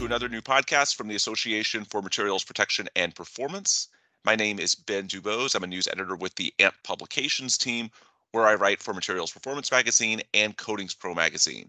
To 0.00 0.06
another 0.06 0.30
new 0.30 0.40
podcast 0.40 0.96
from 0.96 1.08
the 1.08 1.14
Association 1.14 1.84
for 1.84 2.00
Materials 2.00 2.42
Protection 2.42 2.88
and 2.96 3.14
Performance. 3.14 3.88
My 4.24 4.34
name 4.34 4.58
is 4.58 4.74
Ben 4.74 5.06
Dubose. 5.06 5.54
I'm 5.54 5.62
a 5.62 5.66
news 5.66 5.86
editor 5.88 6.16
with 6.16 6.34
the 6.36 6.54
AMP 6.58 6.74
Publications 6.84 7.58
team, 7.58 7.90
where 8.32 8.46
I 8.46 8.54
write 8.54 8.80
for 8.82 8.94
Materials 8.94 9.30
Performance 9.30 9.70
Magazine 9.70 10.22
and 10.32 10.56
Coatings 10.56 10.94
Pro 10.94 11.14
Magazine. 11.14 11.68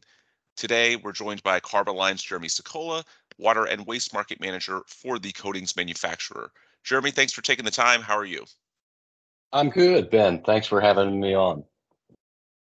Today, 0.55 0.95
we're 0.95 1.11
joined 1.11 1.43
by 1.43 1.59
Carboline's 1.59 2.23
Jeremy 2.23 2.47
Sicola, 2.47 3.03
Water 3.37 3.65
and 3.65 3.85
Waste 3.85 4.13
Market 4.13 4.39
Manager 4.39 4.79
for 4.87 5.19
the 5.19 5.33
coatings 5.33 5.75
manufacturer. 5.75 6.53
Jeremy, 6.85 7.11
thanks 7.11 7.33
for 7.33 7.41
taking 7.41 7.65
the 7.65 7.69
time. 7.69 8.01
How 8.01 8.15
are 8.15 8.23
you? 8.23 8.45
I'm 9.51 9.69
good, 9.69 10.09
Ben. 10.09 10.41
Thanks 10.43 10.67
for 10.67 10.79
having 10.79 11.19
me 11.19 11.33
on. 11.33 11.65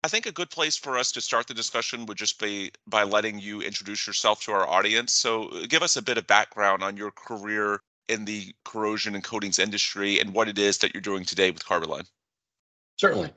I 0.03 0.07
think 0.07 0.25
a 0.25 0.31
good 0.31 0.49
place 0.49 0.77
for 0.77 0.97
us 0.97 1.11
to 1.11 1.21
start 1.21 1.47
the 1.47 1.53
discussion 1.53 2.05
would 2.05 2.17
just 2.17 2.39
be 2.39 2.71
by 2.87 3.03
letting 3.03 3.37
you 3.37 3.61
introduce 3.61 4.07
yourself 4.07 4.41
to 4.43 4.53
our 4.53 4.67
audience. 4.67 5.11
So, 5.11 5.49
give 5.67 5.83
us 5.83 5.97
a 5.97 6.01
bit 6.01 6.17
of 6.17 6.25
background 6.25 6.83
on 6.83 6.95
your 6.95 7.11
career 7.11 7.81
in 8.07 8.23
the 8.23 8.53
corrosion 8.63 9.13
and 9.13 9.23
coatings 9.23 9.59
industry 9.59 10.19
and 10.19 10.33
what 10.33 10.47
it 10.47 10.57
is 10.57 10.77
that 10.79 10.93
you're 10.93 11.01
doing 11.01 11.25
today 11.25 11.51
with 11.51 11.65
Carboline. 11.65 12.07
Certainly. 12.95 13.31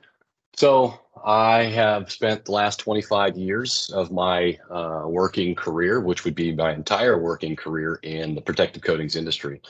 So, 0.55 0.97
I 1.25 1.63
have 1.63 2.09
spent 2.09 2.45
the 2.45 2.53
last 2.53 2.79
25 2.79 3.37
years 3.37 3.91
of 3.93 4.11
my 4.11 4.57
uh, 4.71 5.03
working 5.05 5.55
career, 5.55 5.99
which 5.99 6.23
would 6.23 6.35
be 6.35 6.53
my 6.53 6.73
entire 6.73 7.17
working 7.17 7.57
career 7.57 7.99
in 8.03 8.35
the 8.35 8.41
protective 8.41 8.83
coatings 8.83 9.17
industry. 9.17 9.61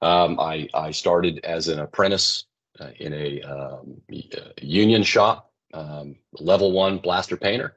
Um, 0.00 0.38
I, 0.38 0.68
I 0.74 0.92
started 0.92 1.40
as 1.42 1.66
an 1.66 1.80
apprentice 1.80 2.44
uh, 2.78 2.90
in 3.00 3.12
a 3.14 3.42
um, 3.42 4.00
union 4.60 5.02
shop 5.02 5.50
um, 5.74 6.16
level 6.40 6.72
one 6.72 6.98
blaster 6.98 7.36
painter. 7.36 7.76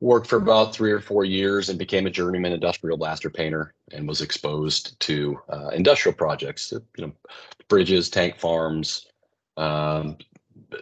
Worked 0.00 0.26
for 0.26 0.36
about 0.36 0.74
three 0.74 0.90
or 0.90 1.00
four 1.00 1.24
years 1.24 1.68
and 1.68 1.78
became 1.78 2.06
a 2.06 2.10
journeyman 2.10 2.52
industrial 2.52 2.98
blaster 2.98 3.30
painter 3.30 3.74
and 3.92 4.08
was 4.08 4.20
exposed 4.20 4.98
to 5.00 5.38
uh, 5.48 5.68
industrial 5.68 6.16
projects, 6.16 6.72
you 6.72 7.06
know, 7.06 7.12
bridges, 7.68 8.10
tank 8.10 8.38
farms, 8.38 9.06
um, 9.56 10.18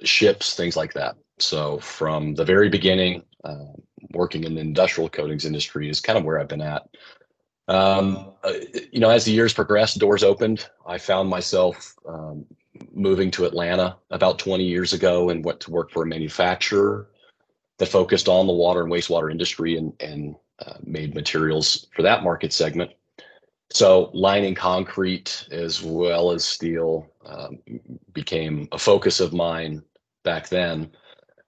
ships, 0.03 0.57
things 0.57 0.77
like 0.77 0.95
that. 0.95 1.17
So 1.39 1.79
from 1.79 2.35
the 2.35 2.45
very 2.45 2.69
beginning, 2.69 3.23
uh, 3.45 3.75
working 4.13 4.45
in 4.45 4.55
the 4.55 4.61
industrial 4.61 5.09
coatings 5.09 5.45
industry 5.45 5.89
is 5.89 6.01
kind 6.01 6.19
of 6.19 6.25
where 6.25 6.41
I've 6.41 6.49
been 6.49 6.63
at. 6.63 6.89
Um, 7.69 8.33
uh, 8.43 8.55
you 8.91 8.99
know, 8.99 9.11
as 9.11 9.25
the 9.25 9.33
years 9.33 9.53
progressed, 9.53 9.99
doors 9.99 10.25
opened. 10.25 10.69
I 10.87 10.99
found 10.99 11.29
myself 11.29 11.95
um, 12.09 12.45
moving 12.93 13.31
to 13.33 13.45
Atlanta 13.45 13.97
about 14.11 14.39
20 14.39 14.65
years 14.65 14.93
ago 14.93 15.31
and 15.31 15.45
went 15.45 15.61
to 15.61 15.71
work 15.71 15.91
for 15.91 16.03
a 16.03 16.07
manufacturer 16.07 17.09
that 17.79 17.87
focused 17.87 18.29
on 18.29 18.47
the 18.47 18.53
water 18.53 18.83
and 18.83 18.93
wastewater 18.93 19.31
industry 19.31 19.77
and, 19.77 19.93
and 20.01 20.37
uh, 20.65 20.75
made 20.85 21.15
materials 21.15 21.87
for 21.95 22.03
that 22.03 22.23
market 22.23 22.53
segment. 22.53 22.91
So 23.71 24.11
lining 24.13 24.55
concrete 24.55 25.49
as 25.51 25.83
well 25.83 26.31
as 26.31 26.45
steel 26.45 27.11
um, 27.25 27.59
became 28.13 28.69
a 28.73 28.79
focus 28.79 29.21
of 29.21 29.33
mine 29.33 29.83
back 30.25 30.49
then. 30.49 30.91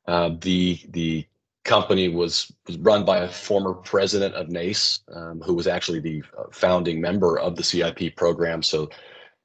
Uh, 0.06 0.30
the 0.40 0.80
the 0.90 1.26
company 1.64 2.08
was 2.08 2.52
was 2.66 2.78
run 2.78 3.04
by 3.04 3.18
a 3.18 3.28
former 3.28 3.74
president 3.74 4.34
of 4.34 4.48
NACE, 4.48 5.00
um, 5.14 5.40
who 5.40 5.54
was 5.54 5.66
actually 5.66 6.00
the 6.00 6.22
uh, 6.38 6.44
founding 6.50 7.00
member 7.00 7.38
of 7.38 7.56
the 7.56 7.62
CIP 7.62 8.16
program. 8.16 8.62
So 8.62 8.88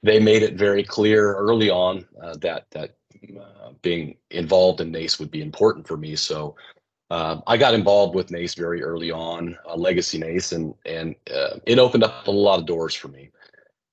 they 0.03 0.19
made 0.19 0.43
it 0.43 0.55
very 0.55 0.83
clear 0.83 1.33
early 1.35 1.69
on 1.69 2.05
uh, 2.21 2.35
that 2.41 2.65
that 2.71 2.95
uh, 3.39 3.71
being 3.81 4.15
involved 4.31 4.81
in 4.81 4.91
NACE 4.91 5.19
would 5.19 5.31
be 5.31 5.41
important 5.41 5.87
for 5.87 5.97
me. 5.97 6.15
So 6.15 6.55
um, 7.11 7.43
I 7.47 7.57
got 7.57 7.73
involved 7.73 8.15
with 8.15 8.31
NACE 8.31 8.55
very 8.55 8.81
early 8.81 9.11
on, 9.11 9.57
uh, 9.67 9.75
Legacy 9.75 10.17
NACE, 10.17 10.53
and 10.53 10.73
and 10.85 11.15
uh, 11.33 11.59
it 11.65 11.79
opened 11.79 12.03
up 12.03 12.27
a 12.27 12.31
lot 12.31 12.59
of 12.59 12.65
doors 12.65 12.95
for 12.95 13.09
me. 13.09 13.29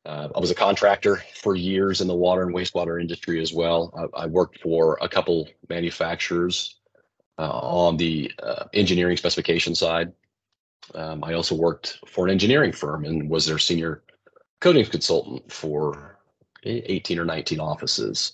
Uh, 0.04 0.28
I 0.36 0.38
was 0.38 0.52
a 0.52 0.54
contractor 0.54 1.22
for 1.34 1.56
years 1.56 2.00
in 2.00 2.06
the 2.06 2.14
water 2.14 2.42
and 2.42 2.54
wastewater 2.54 3.00
industry 3.00 3.40
as 3.42 3.52
well. 3.52 3.92
I, 4.14 4.22
I 4.22 4.26
worked 4.26 4.60
for 4.60 4.98
a 5.02 5.08
couple 5.08 5.48
manufacturers 5.68 6.76
uh, 7.38 7.50
on 7.50 7.96
the 7.96 8.30
engineering 8.72 9.16
specification 9.16 9.74
side. 9.74 10.12
Um, 10.94 11.24
I 11.24 11.32
also 11.32 11.56
worked 11.56 11.98
for 12.06 12.24
an 12.24 12.30
engineering 12.30 12.70
firm 12.70 13.04
and 13.04 13.28
was 13.28 13.46
their 13.46 13.58
senior 13.58 14.04
coatings 14.60 14.88
consultant 14.88 15.50
for 15.50 16.18
18 16.64 17.18
or 17.18 17.24
19 17.24 17.60
offices. 17.60 18.32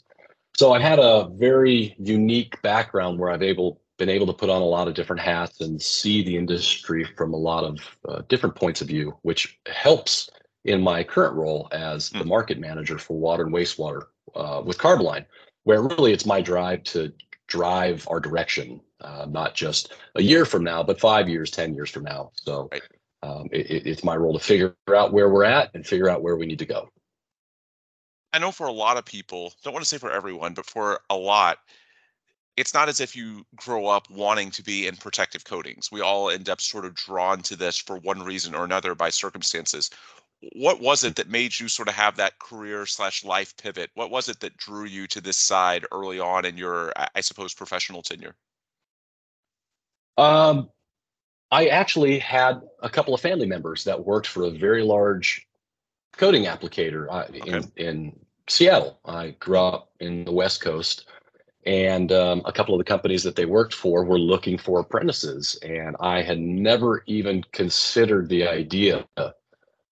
So 0.55 0.73
I've 0.73 0.83
had 0.83 0.99
a 0.99 1.29
very 1.33 1.95
unique 1.99 2.61
background 2.63 3.19
where 3.19 3.31
I've 3.31 3.43
able 3.43 3.81
been 3.99 4.09
able 4.09 4.27
to 4.27 4.33
put 4.33 4.51
on 4.51 4.63
a 4.63 4.67
lot 4.67 4.89
of 4.89 4.95
different 4.95 5.23
hats 5.23 5.61
and 5.61 5.81
see 5.81 6.25
the 6.25 6.37
industry 6.37 7.05
from 7.17 7.33
a 7.35 7.37
lot 7.37 7.63
of 7.63 7.79
uh, 8.09 8.23
different 8.29 8.55
points 8.57 8.81
of 8.81 8.89
view, 8.89 9.17
which 9.23 9.61
helps 9.67 10.29
in 10.65 10.81
my 10.81 11.05
current 11.05 11.35
role 11.37 11.69
as 11.73 12.11
the 12.11 12.19
hmm. 12.21 12.29
market 12.29 12.59
manager 12.59 12.99
for 12.99 13.17
water 13.17 13.45
and 13.45 13.55
wastewater 13.55 14.03
uh, 14.35 14.63
with 14.65 14.79
Carboline, 14.79 15.25
where 15.65 15.83
really 15.83 16.13
it's 16.13 16.27
my 16.27 16.41
drive 16.41 16.83
to 16.85 17.13
drive 17.47 18.07
our 18.11 18.19
direction, 18.19 18.81
uh, 19.03 19.27
not 19.29 19.55
just 19.55 19.93
a 20.17 20.23
year 20.23 20.45
from 20.45 20.65
now, 20.65 20.83
but 20.83 20.99
five 20.99 21.29
years, 21.29 21.51
10 21.51 21.75
years 21.75 21.91
from 21.91 22.05
now. 22.05 22.33
So 22.35 22.69
right 22.73 22.83
um, 23.23 23.49
it, 23.53 23.87
it's 23.87 24.05
my 24.05 24.17
role 24.17 24.33
to 24.33 24.45
figure 24.45 24.75
out 24.95 25.13
where 25.13 25.29
we're 25.29 25.45
at 25.45 25.71
and 25.75 25.87
figure 25.87 26.09
out 26.09 26.23
where 26.23 26.37
we 26.37 26.47
need 26.47 26.59
to 26.59 26.67
go. 26.67 26.89
I 28.33 28.39
know 28.39 28.51
for 28.51 28.67
a 28.67 28.73
lot 28.73 28.97
of 28.97 29.05
people, 29.05 29.53
don't 29.63 29.75
want 29.75 29.85
to 29.85 29.89
say 29.89 29.99
for 29.99 30.11
everyone, 30.11 30.55
but 30.55 30.67
for 30.67 31.01
a 31.11 31.17
lot, 31.17 31.59
it's 32.57 32.75
not 32.75 32.89
as 32.89 33.01
if 33.01 33.15
you 33.15 33.45
grow 33.57 33.87
up 33.87 34.11
wanting 34.11 34.51
to 34.53 34.63
be 34.63 34.87
in 34.87 34.97
protective 34.97 35.45
coatings. 35.45 35.91
We 35.93 36.01
all 36.01 36.31
end 36.31 36.49
up 36.49 36.61
sort 36.61 36.85
of 36.85 36.95
drawn 36.95 37.43
to 37.43 37.57
this 37.57 37.79
for 37.79 37.99
one 37.99 38.23
reason 38.23 38.55
or 38.55 38.65
another 38.65 38.95
by 38.95 39.11
circumstances. 39.11 39.91
What 40.55 40.81
was 40.81 41.05
it 41.05 41.17
that 41.17 41.29
made 41.29 41.59
you 41.59 41.69
sort 41.69 41.89
of 41.89 41.95
have 41.95 42.17
that 42.17 42.39
career 42.39 42.85
slash 42.85 43.25
life 43.25 43.57
pivot? 43.57 43.91
What 43.95 44.11
was 44.11 44.29
it 44.29 44.41
that 44.41 44.57
drew 44.57 44.85
you 44.85 45.07
to 45.09 45.21
this 45.21 45.37
side 45.37 45.87
early 45.93 46.19
on 46.19 46.45
in 46.45 46.57
your, 46.57 46.93
I 47.15 47.21
suppose, 47.21 47.55
professional 47.55 48.03
tenure? 48.03 48.35
Um, 50.19 50.69
I 51.53 51.67
actually 51.67 52.19
had 52.19 52.63
a 52.81 52.89
couple 52.89 53.13
of 53.13 53.21
family 53.21 53.47
members 53.47 53.85
that 53.85 54.07
worked 54.07 54.27
for 54.27 54.45
a 54.45 54.51
very 54.51 54.83
large 54.83 55.47
coating 56.17 56.45
applicator 56.45 57.07
uh, 57.11 57.27
okay. 57.29 57.59
in, 57.59 57.73
in 57.77 58.21
Seattle. 58.49 58.99
I 59.05 59.37
grew 59.39 59.59
up 59.59 59.91
in 60.01 60.25
the 60.25 60.33
West 60.33 60.63
Coast, 60.63 61.05
and 61.67 62.11
um, 62.11 62.41
a 62.47 62.53
couple 62.53 62.75
of 62.75 62.79
the 62.79 62.85
companies 62.85 63.23
that 63.25 63.37
they 63.37 63.45
worked 63.45 63.75
for 63.75 64.03
were 64.03 64.19
looking 64.19 64.57
for 64.57 64.81
apprentices. 64.81 65.59
And 65.63 65.95
I 66.01 66.23
had 66.23 66.41
never 66.41 67.05
even 67.07 67.45
considered 67.53 68.31
the 68.31 68.49
idea 68.49 69.07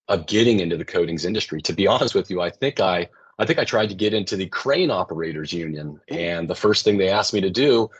of 0.08 0.26
getting 0.26 0.60
into 0.60 0.78
the 0.78 0.84
coatings 0.86 1.26
industry. 1.26 1.60
To 1.62 1.74
be 1.74 1.86
honest 1.86 2.14
with 2.14 2.30
you, 2.30 2.40
I 2.40 2.48
think 2.48 2.80
I 2.80 3.10
I 3.38 3.44
think 3.44 3.58
I 3.58 3.64
tried 3.64 3.90
to 3.90 3.94
get 3.94 4.14
into 4.14 4.36
the 4.36 4.46
crane 4.46 4.90
operators 4.90 5.52
union, 5.52 6.00
and 6.08 6.48
the 6.48 6.54
first 6.54 6.84
thing 6.84 6.96
they 6.96 7.10
asked 7.10 7.34
me 7.34 7.42
to 7.42 7.50
do 7.50 7.90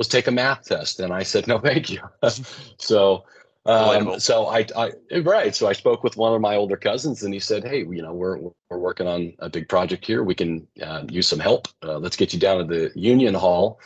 was 0.00 0.08
take 0.08 0.28
a 0.28 0.30
math 0.30 0.64
test, 0.64 0.98
and 0.98 1.12
I 1.12 1.22
said 1.22 1.46
no, 1.46 1.58
thank 1.58 1.90
you. 1.90 2.00
so. 2.78 3.24
Um, 3.66 4.18
so 4.18 4.46
I, 4.46 4.64
I, 4.74 4.92
right. 5.18 5.54
So 5.54 5.68
I 5.68 5.74
spoke 5.74 6.02
with 6.02 6.16
one 6.16 6.32
of 6.32 6.40
my 6.40 6.56
older 6.56 6.78
cousins, 6.78 7.22
and 7.22 7.34
he 7.34 7.38
said, 7.38 7.62
"Hey, 7.62 7.80
you 7.80 8.00
know, 8.00 8.14
we're 8.14 8.38
we're 8.70 8.78
working 8.78 9.06
on 9.06 9.34
a 9.40 9.50
big 9.50 9.68
project 9.68 10.06
here. 10.06 10.24
We 10.24 10.34
can 10.34 10.66
uh, 10.82 11.04
use 11.10 11.28
some 11.28 11.38
help. 11.38 11.68
Uh, 11.82 11.98
let's 11.98 12.16
get 12.16 12.32
you 12.32 12.38
down 12.38 12.56
to 12.56 12.64
the 12.64 12.90
union 12.98 13.34
hall, 13.34 13.78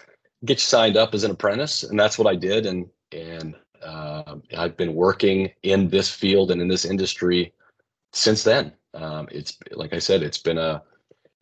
get 0.44 0.58
you 0.58 0.60
signed 0.60 0.96
up 0.96 1.12
as 1.12 1.24
an 1.24 1.32
apprentice." 1.32 1.82
And 1.82 1.98
that's 1.98 2.16
what 2.16 2.28
I 2.28 2.36
did. 2.36 2.66
And 2.66 2.88
and 3.10 3.56
uh, 3.82 4.36
I've 4.56 4.76
been 4.76 4.94
working 4.94 5.50
in 5.64 5.88
this 5.88 6.08
field 6.08 6.52
and 6.52 6.62
in 6.62 6.68
this 6.68 6.84
industry 6.84 7.52
since 8.12 8.44
then. 8.44 8.72
Um, 8.94 9.26
it's 9.32 9.58
like 9.72 9.92
I 9.92 9.98
said, 9.98 10.22
it's 10.22 10.38
been 10.38 10.58
a 10.58 10.84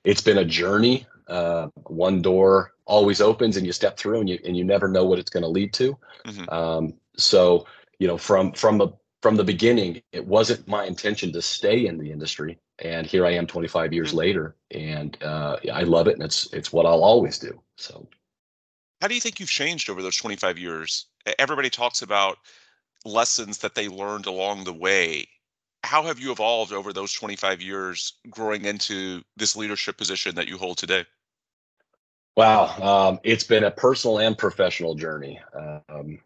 it's 0.05 0.23
been 0.23 0.39
a 0.39 0.45
journey. 0.45 1.07
Uh, 1.33 1.69
one 1.85 2.21
door 2.21 2.75
always 2.85 3.23
opens 3.23 3.57
and 3.57 3.65
you 3.65 3.73
step 3.73 3.97
through 3.97 4.21
and 4.21 4.29
you 4.29 4.39
and 4.45 4.55
you 4.55 4.65
never 4.65 4.87
know 4.87 5.07
what 5.07 5.19
it's 5.19 5.31
going 5.31 5.43
to 5.43 5.49
lead 5.49 5.73
to. 5.73 5.97
Mm-hmm. 6.27 6.55
Um, 6.55 6.95
so 7.17 7.67
you 7.99 8.07
know 8.07 8.19
from 8.19 8.53
from 8.53 8.77
the 8.77 8.89
from 9.23 9.37
the 9.37 9.45
beginning, 9.45 10.03
it 10.13 10.27
wasn't 10.27 10.69
my 10.69 10.85
intention 10.85 11.33
to 11.33 11.41
stay 11.41 11.87
in 11.87 11.97
the 11.97 12.11
industry, 12.11 12.59
and 12.81 13.07
here 13.07 13.25
I 13.25 13.31
am 13.31 13.47
25 13.47 13.93
years 13.93 14.09
mm-hmm. 14.09 14.19
later, 14.19 14.57
and 14.73 15.17
uh, 15.23 15.57
I 15.73 15.85
love 15.85 16.07
it, 16.07 16.15
and 16.15 16.23
it's 16.23 16.53
it's 16.53 16.73
what 16.73 16.85
I'll 16.85 17.05
always 17.05 17.39
do. 17.39 17.59
So, 17.77 18.07
how 19.01 19.09
do 19.09 19.15
you 19.15 19.21
think 19.21 19.41
you've 19.41 19.49
changed 19.49 19.89
over 19.89 20.03
those 20.03 20.17
25 20.17 20.59
years? 20.59 21.07
Everybody 21.39 21.71
talks 21.71 22.03
about 22.03 22.37
lessons 23.07 23.59
that 23.59 23.75
they 23.75 23.89
learned 23.89 24.27
along 24.27 24.65
the 24.65 24.73
way. 24.73 25.27
How 25.85 26.03
have 26.03 26.19
you 26.19 26.31
evolved 26.31 26.73
over 26.73 26.93
those 26.93 27.13
25 27.15 27.63
years, 27.63 28.13
growing 28.31 28.67
into 28.67 29.23
this 29.37 29.57
leadership 29.57 29.97
position 29.97 30.35
that 30.35 30.47
you 30.47 30.59
hold 30.59 30.77
today? 30.79 31.05
Wow, 32.37 33.11
um, 33.11 33.21
it's 33.25 33.45
been 33.45 33.65
a 33.65 33.71
personal 33.71 34.19
and 34.19 34.37
professional 34.37 34.95
journey. 34.95 35.39
Um, 35.89 36.19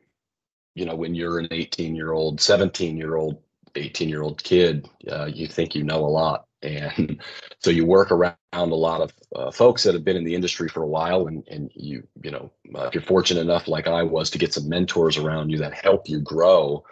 you 0.74 0.86
know, 0.86 0.96
when 0.96 1.14
you're 1.14 1.38
an 1.40 1.48
18 1.50 1.96
year 1.96 2.12
old, 2.12 2.40
17 2.40 2.96
year 2.96 3.16
old, 3.16 3.42
18 3.76 4.08
year 4.08 4.22
old 4.22 4.42
kid, 4.42 4.88
uh, 5.10 5.26
you 5.26 5.46
think 5.48 5.74
you 5.74 5.84
know 5.84 6.04
a 6.04 6.08
lot. 6.08 6.46
And 6.62 7.22
so 7.60 7.70
you 7.70 7.86
work 7.86 8.10
around 8.10 8.36
a 8.54 8.64
lot 8.66 9.00
of 9.00 9.12
uh, 9.36 9.50
folks 9.52 9.84
that 9.84 9.94
have 9.94 10.04
been 10.04 10.16
in 10.16 10.24
the 10.24 10.34
industry 10.34 10.68
for 10.68 10.82
a 10.82 10.88
while, 10.88 11.28
and 11.28 11.44
and 11.48 11.70
you 11.74 12.02
you 12.24 12.32
know 12.32 12.50
uh, 12.74 12.84
if 12.84 12.94
you're 12.94 13.02
fortunate 13.02 13.42
enough, 13.42 13.68
like 13.68 13.86
I 13.86 14.02
was, 14.02 14.30
to 14.30 14.38
get 14.38 14.54
some 14.54 14.68
mentors 14.68 15.18
around 15.18 15.50
you 15.50 15.58
that 15.58 15.74
help 15.74 16.08
you 16.08 16.20
grow. 16.20 16.84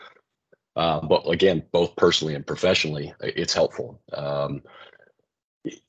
Uh, 0.76 1.00
but 1.06 1.28
again, 1.28 1.62
both 1.72 1.94
personally 1.96 2.34
and 2.34 2.46
professionally, 2.46 3.14
it's 3.20 3.54
helpful. 3.54 4.00
Um, 4.12 4.62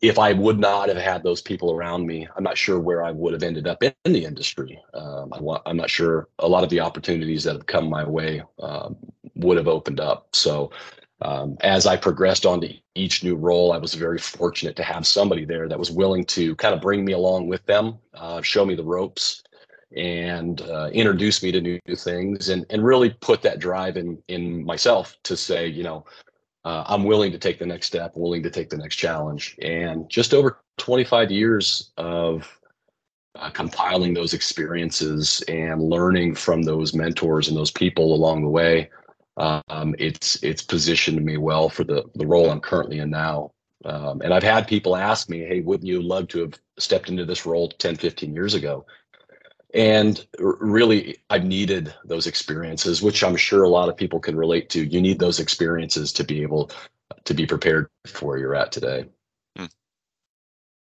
if 0.01 0.18
I 0.18 0.33
would 0.33 0.60
not 0.60 0.88
have 0.88 0.98
had 0.98 1.24
those 1.24 1.42
people 1.42 1.72
around 1.72 2.06
me, 2.07 2.27
I'm 2.36 2.44
not 2.44 2.57
sure 2.57 2.80
where 2.80 3.04
I 3.04 3.12
would 3.12 3.33
have 3.33 3.44
ended 3.44 3.68
up 3.68 3.83
in, 3.83 3.94
the 4.06 4.24
industry. 4.24 4.81
Um, 4.94 5.33
I 5.33 5.69
am 5.69 5.77
not 5.77 5.89
sure 5.89 6.30
a 6.39 6.48
lot 6.48 6.63
of 6.63 6.69
the 6.69 6.80
opportunities 6.80 7.44
that 7.44 7.56
have 7.56 7.66
come 7.66 7.89
my 7.89 8.06
way 8.06 8.42
um, 8.60 8.95
would 9.36 9.57
have 9.57 9.68
opened 9.68 10.00
up. 10.00 10.30
So 10.33 10.72
um, 11.22 11.57
as 11.62 11.86
I 11.86 11.98
progressed 11.98 12.45
onto 12.45 12.69
each 12.94 13.24
new 13.24 13.36
role, 13.36 13.74
I 13.74 13.77
was 13.77 13.94
very 13.94 14.18
fortunate 14.18 14.75
to 14.77 14.83
have 14.83 15.06
somebody 15.06 15.44
there 15.44 15.68
that 15.68 15.80
was 15.80 15.92
willing 15.92 16.24
to 16.25 16.56
kind 16.56 16.74
of 16.74 16.81
bring 16.81 17.04
me 17.04 17.13
along 17.13 17.48
with 17.48 17.66
them, 17.66 17.98
uh, 18.13 18.42
show 18.42 18.66
me 18.66 18.75
the 18.75 18.83
ropes, 18.83 19.44
and 19.95 20.62
uh, 20.62 20.89
introduce 20.94 21.42
me 21.44 21.51
to 21.51 21.62
new, 21.62 21.80
new, 21.88 21.95
things, 21.95 22.50
and 22.50 22.66
and 22.69 22.83
really 22.83 23.12
put 23.22 23.42
that 23.42 23.60
drive 23.60 23.98
in 23.98 24.22
in 24.27 24.66
myself 24.66 25.16
to 25.24 25.38
say, 25.38 25.68
you 25.68 25.83
know, 25.83 26.06
uh, 26.65 26.83
I'm 26.88 27.03
willing 27.03 27.31
to 27.31 27.38
take 27.38 27.59
the 27.59 27.65
next 27.65 27.85
step, 27.85 28.13
willing 28.15 28.41
to 28.44 28.50
take 28.50 28.69
the 28.69 28.77
next 28.77 28.95
challenge. 28.95 29.56
And 29.62 30.09
just 30.09 30.33
over 30.33 30.59
25 30.77 31.29
years 31.31 31.91
of 31.97 32.59
uh, 33.35 33.51
compiling 33.51 34.15
those 34.15 34.33
experiences 34.33 35.44
and 35.47 35.81
learning 35.81 36.33
from 36.33 36.63
those 36.63 36.95
mentors 36.95 37.47
and 37.47 37.56
those 37.56 37.71
people 37.71 38.15
along 38.15 38.41
the 38.41 38.50
way, 38.50 38.89
um, 39.38 39.94
it's 40.00 40.41
it's 40.44 40.63
positioned 40.63 41.23
me 41.23 41.38
well 41.38 41.69
for 41.69 41.83
the 41.83 42.03
the 42.15 42.25
role 42.25 42.50
I'm 42.50 42.62
currently 42.62 43.00
in 43.00 43.12
now. 43.12 43.51
Um, 43.83 44.21
and 44.21 44.33
I've 44.33 44.44
had 44.44 44.67
people 44.67 44.95
ask 44.95 45.29
me, 45.29 45.41
"Hey, 45.41 45.59
wouldn't 45.59 45.88
you 45.88 46.01
love 46.01 46.29
to 46.29 46.39
have 46.39 46.53
stepped 46.79 47.09
into 47.09 47.25
this 47.25 47.45
role 47.45 47.69
10, 47.69 47.97
15 47.97 48.33
years 48.33 48.53
ago?" 48.56 48.85
And 49.75 50.25
really 50.39 51.18
i've 51.30 51.45
needed 51.45 51.94
those 52.06 52.27
experiences 52.27 53.01
which 53.01 53.24
i'm 53.24 53.36
sure 53.36 53.63
a 53.63 53.69
lot 53.69 53.89
of 53.89 53.98
people 53.98 54.19
can 54.19 54.36
relate 54.36 54.69
to. 54.69 54.83
You 54.83 55.01
need 55.01 55.19
those 55.19 55.39
experiences 55.39 56.12
to 56.13 56.24
be 56.24 56.42
able 56.42 56.72
to 57.25 57.33
be 57.33 57.45
prepared 57.45 57.89
for 58.07 58.27
where 58.27 58.38
you're 58.38 58.56
at 58.56 58.72
today. 58.72 59.06
Hmm. 59.57 59.66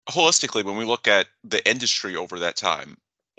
holistically 0.08 0.64
when 0.64 0.76
we 0.76 0.84
look 0.84 1.08
at 1.08 1.26
the 1.42 1.68
industry 1.68 2.16
over 2.16 2.38
that 2.38 2.56
time 2.56 2.96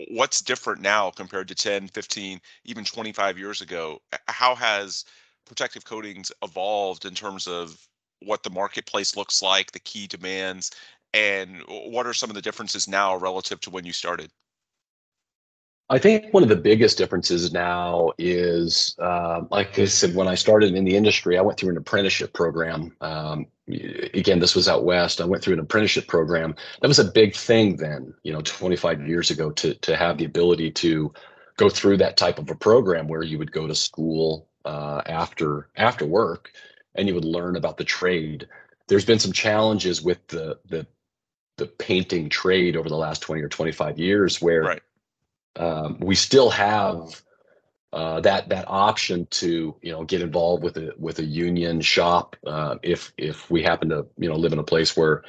what's 0.10 0.42
different 0.42 0.82
now 0.82 1.10
compared 1.10 1.48
to 1.48 1.56
10 1.56 1.88
15 1.88 2.42
even 2.66 2.84
25 2.84 3.38
years 3.38 3.62
ago? 3.62 4.02
How 4.28 4.56
has 4.56 5.06
protective 5.46 5.86
coatings 5.86 6.32
evolved 6.44 7.06
in 7.06 7.14
terms 7.14 7.48
of 7.48 7.78
what 8.22 8.44
the 8.44 8.50
marketplace 8.50 9.16
looks 9.16 9.42
like 9.42 9.72
the 9.72 9.80
key 9.80 10.08
demands 10.08 10.72
and 11.14 11.62
what 11.68 12.08
are 12.08 12.14
some 12.14 12.30
of 12.30 12.36
the 12.36 12.42
differences 12.42 12.88
now 12.88 13.16
relative 13.16 13.60
to 13.62 13.70
when 13.70 13.86
you 13.86 13.94
started 13.94 14.32
I 15.88 16.00
think 16.00 16.34
one 16.34 16.42
of 16.42 16.50
the 16.50 16.56
biggest 16.56 16.98
differences 16.98 17.54
now 17.54 18.12
is, 18.18 18.96
uh, 18.98 19.42
like 19.52 19.78
I 19.78 19.86
said, 19.86 20.16
when 20.16 20.28
I 20.28 20.34
started 20.34 20.74
in 20.74 20.84
the 20.84 20.96
industry, 20.96 21.38
I 21.38 21.42
went 21.42 21.60
through 21.60 21.70
an 21.70 21.78
apprenticeship 21.78 22.34
program. 22.34 22.96
Um, 23.02 23.46
again, 23.68 24.40
this 24.40 24.56
was 24.56 24.68
out 24.68 24.84
west. 24.84 25.22
I 25.22 25.26
went 25.26 25.44
through 25.44 25.54
an 25.54 25.60
apprenticeship 25.60 26.08
program. 26.08 26.56
That 26.82 26.88
was 26.88 26.98
a 26.98 27.12
big 27.12 27.36
thing 27.36 27.76
then, 27.76 28.16
you 28.24 28.34
know, 28.34 28.42
25 28.42 29.08
years 29.08 29.30
ago, 29.30 29.52
to 29.52 29.76
to 29.76 29.96
have 29.96 30.18
the 30.18 30.26
ability 30.26 30.72
to 30.72 31.14
go 31.58 31.70
through 31.70 31.98
that 31.98 32.18
type 32.18 32.40
of 32.40 32.50
a 32.50 32.56
program 32.56 33.08
where 33.08 33.24
you 33.24 33.38
would 33.38 33.52
go 33.52 33.68
to 33.68 33.76
school 33.76 34.48
uh, 34.66 35.02
after 35.06 35.70
after 35.76 36.06
work, 36.08 36.52
and 36.96 37.08
you 37.08 37.14
would 37.14 37.26
learn 37.26 37.56
about 37.58 37.78
the 37.78 37.84
trade. 37.84 38.48
There's 38.88 39.06
been 39.06 39.20
some 39.20 39.34
challenges 39.34 40.02
with 40.02 40.26
the 40.30 40.58
the 40.66 40.88
the 41.58 41.68
painting 41.68 42.28
trade 42.28 42.76
over 42.76 42.90
the 42.90 42.98
last 42.98 43.22
20 43.22 43.42
or 43.42 43.48
25 43.48 43.98
years 44.00 44.42
where 44.42 44.64
right 44.64 44.82
um, 45.58 45.98
we 46.00 46.16
still 46.16 46.50
have 46.50 47.22
uh, 47.96 48.20
that 48.20 48.50
that 48.50 48.66
option 48.68 49.26
to 49.28 49.74
you 49.82 49.92
know 49.92 50.04
get 50.04 50.22
involved 50.22 50.64
with 50.64 50.76
a 50.78 50.94
with 50.98 51.20
a 51.20 51.24
union 51.24 51.80
shop 51.80 52.36
uh, 52.46 52.76
if 52.84 53.14
if 53.18 53.50
we 53.50 53.64
happen 53.64 53.88
to 53.88 54.06
you 54.18 54.28
know 54.28 54.36
live 54.36 54.52
in 54.52 54.60
a 54.60 54.64
place 54.64 54.98
where 54.98 55.24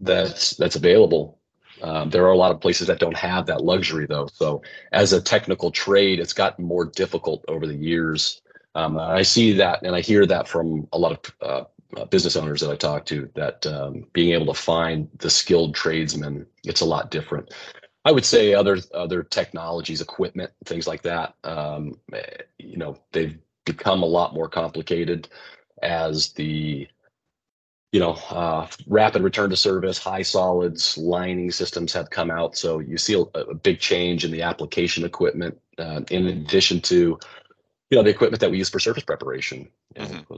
that's 0.00 0.50
that's 0.56 0.76
available. 0.76 1.38
Um, 1.82 2.10
there 2.10 2.24
are 2.24 2.32
a 2.32 2.36
lot 2.36 2.52
of 2.52 2.60
places 2.60 2.86
that 2.86 3.00
don't 3.00 3.16
have 3.16 3.46
that 3.46 3.64
luxury 3.64 4.06
though. 4.06 4.28
So 4.32 4.62
as 4.92 5.12
a 5.12 5.20
technical 5.20 5.72
trade, 5.72 6.20
it's 6.20 6.32
gotten 6.32 6.64
more 6.64 6.84
difficult 6.84 7.44
over 7.48 7.66
the 7.66 7.74
years. 7.74 8.40
Um, 8.76 8.98
I 8.98 9.22
see 9.22 9.52
that 9.54 9.82
and 9.82 9.94
I 9.96 10.00
hear 10.00 10.24
that 10.26 10.46
from 10.46 10.86
a 10.92 10.98
lot 10.98 11.12
of 11.12 11.34
uh, 11.42 11.64
uh 12.00 12.04
business 12.04 12.36
owners 12.36 12.60
that 12.60 12.70
I 12.70 12.76
talk 12.76 13.04
to 13.06 13.28
that 13.34 13.66
um, 13.66 14.06
being 14.12 14.32
able 14.32 14.54
to 14.54 14.60
find 14.60 15.08
the 15.18 15.28
skilled 15.28 15.74
tradesmen, 15.74 16.46
it's 16.62 16.82
a 16.82 16.86
lot 16.86 17.10
different. 17.10 17.52
I 18.04 18.12
would 18.12 18.24
say 18.24 18.54
other 18.54 18.78
other 18.92 19.22
technologies, 19.22 20.00
equipment, 20.00 20.50
things 20.64 20.86
like 20.86 21.02
that. 21.02 21.34
Um, 21.44 21.98
you 22.58 22.76
know, 22.76 22.98
they've 23.12 23.38
become 23.64 24.02
a 24.02 24.06
lot 24.06 24.34
more 24.34 24.48
complicated 24.48 25.28
as 25.82 26.32
the 26.32 26.88
you 27.92 28.00
know 28.00 28.12
uh, 28.30 28.66
rapid 28.86 29.22
return 29.22 29.50
to 29.50 29.56
service, 29.56 29.98
high 29.98 30.22
solids 30.22 30.98
lining 30.98 31.50
systems 31.50 31.92
have 31.92 32.10
come 32.10 32.30
out. 32.30 32.56
So 32.56 32.80
you 32.80 32.98
see 32.98 33.14
a, 33.14 33.38
a 33.38 33.54
big 33.54 33.78
change 33.78 34.24
in 34.24 34.32
the 34.32 34.42
application 34.42 35.04
equipment, 35.04 35.60
uh, 35.78 36.00
in 36.10 36.26
addition 36.26 36.80
to 36.82 37.18
you 37.90 37.98
know 37.98 38.02
the 38.02 38.10
equipment 38.10 38.40
that 38.40 38.50
we 38.50 38.58
use 38.58 38.70
for 38.70 38.80
surface 38.80 39.04
preparation. 39.04 39.68
Mm-hmm 39.94 40.34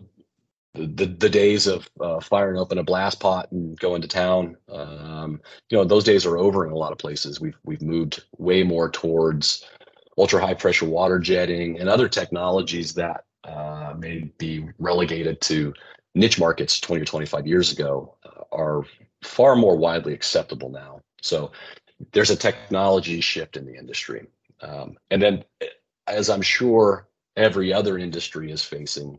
the, 0.75 1.07
the, 1.07 1.29
days 1.29 1.67
of 1.67 1.89
uh, 2.01 2.19
firing 2.21 2.59
open 2.59 2.79
a 2.79 2.83
blast 2.83 3.21
pot 3.21 3.51
and 3.53 3.79
going 3.79 4.03
to 4.03 4.09
town, 4.09 4.57
um, 4.69 5.41
you 5.71 5.79
know, 5.79 5.85
those 5.85 6.05
days 6.05 6.27
are 6.27 6.37
over 6.37 6.67
in 6.67 6.73
a 6.73 6.77
lot 6.77 6.91
of 6.91 6.99
places. 6.99 7.41
We've 7.41 7.57
we've 7.65 7.83
moved 7.83 8.25
way 8.39 8.65
more 8.65 8.91
towards 8.91 9.65
ultra 10.19 10.41
high 10.41 10.55
pressure 10.55 10.87
water 10.87 11.19
jetting 11.19 11.79
and 11.79 11.89
other 11.89 12.09
technologies 12.09 12.95
that 12.95 13.25
uh, 13.45 13.95
may 13.97 14.33
be 14.39 14.67
relegated 14.79 15.41
to 15.43 15.73
niche 16.15 16.39
markets 16.39 16.81
20 16.81 17.03
or 17.03 17.05
25 17.05 17.47
years 17.47 17.73
ago 17.73 18.17
uh, 18.25 18.43
are 18.53 18.83
far 19.23 19.57
more 19.57 19.77
widely 19.77 20.13
acceptable 20.13 20.71
now. 20.71 21.01
So 21.23 21.53
there's 22.13 22.31
a 22.31 22.37
technology 22.37 23.21
shift 23.21 23.57
in 23.57 23.65
the 23.65 23.77
industry, 23.77 24.27
um, 24.61 24.97
and 25.11 25.23
then 25.23 25.45
as 26.09 26.29
I'm 26.29 26.43
sure 26.43 27.07
every 27.37 27.73
other 27.73 27.97
industry 27.97 28.51
is 28.51 28.65
facing 28.65 29.19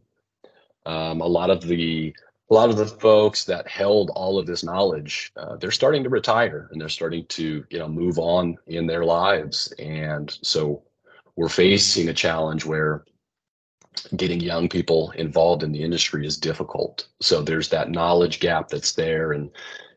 um, 0.85 1.21
a 1.21 1.27
lot 1.27 1.49
of 1.49 1.61
the 1.61 2.13
a 2.49 2.53
lot 2.53 2.69
of 2.69 2.77
the 2.77 2.85
folks 2.85 3.43
that 3.45 3.67
held 3.67 4.11
all 4.11 4.37
of 4.37 4.45
this 4.45 4.63
knowledge, 4.63 5.31
uh, 5.35 5.55
they're 5.55 5.71
starting 5.71 6.03
to 6.03 6.09
retire 6.09 6.69
and 6.71 6.79
they're 6.79 6.89
starting 6.89 7.25
to 7.25 7.65
you 7.69 7.79
know 7.79 7.87
move 7.87 8.19
on 8.19 8.57
in 8.67 8.85
their 8.85 9.03
lives, 9.03 9.73
and 9.79 10.37
so 10.41 10.83
we're 11.35 11.49
facing 11.49 12.09
a 12.09 12.13
challenge 12.13 12.65
where 12.65 13.03
getting 14.15 14.39
young 14.39 14.69
people 14.69 15.11
involved 15.11 15.63
in 15.63 15.71
the 15.71 15.81
industry 15.81 16.25
is 16.25 16.37
difficult. 16.37 17.07
So 17.21 17.41
there's 17.41 17.69
that 17.69 17.89
knowledge 17.89 18.39
gap 18.39 18.69
that's 18.69 18.93
there, 18.93 19.31
and 19.31 19.49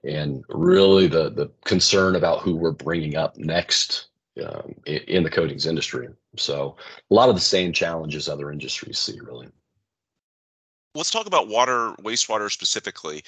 and 0.05 0.45
really 0.49 1.07
the 1.07 1.31
the 1.31 1.51
concern 1.65 2.17
about 2.17 2.41
who 2.41 2.57
we're 2.57 2.73
bringing 2.73 3.17
up 3.17 3.37
next 3.37 4.07
um, 4.45 4.75
in, 4.87 5.23
the 5.23 5.31
coatings 5.31 5.67
industry. 5.67 6.09
So 6.37 6.77
a 7.11 7.15
lot 7.15 7.29
of 7.29 7.35
the 7.35 7.41
same 7.41 7.73
challenges 7.73 8.29
other 8.29 8.53
industries 8.53 8.99
see, 8.99 9.19
really 9.21 9.49
let's 10.99 11.11
talk 11.11 11.27
about 11.27 11.49
water, 11.49 11.95
wastewater 12.03 12.51
specifically. 12.51 13.23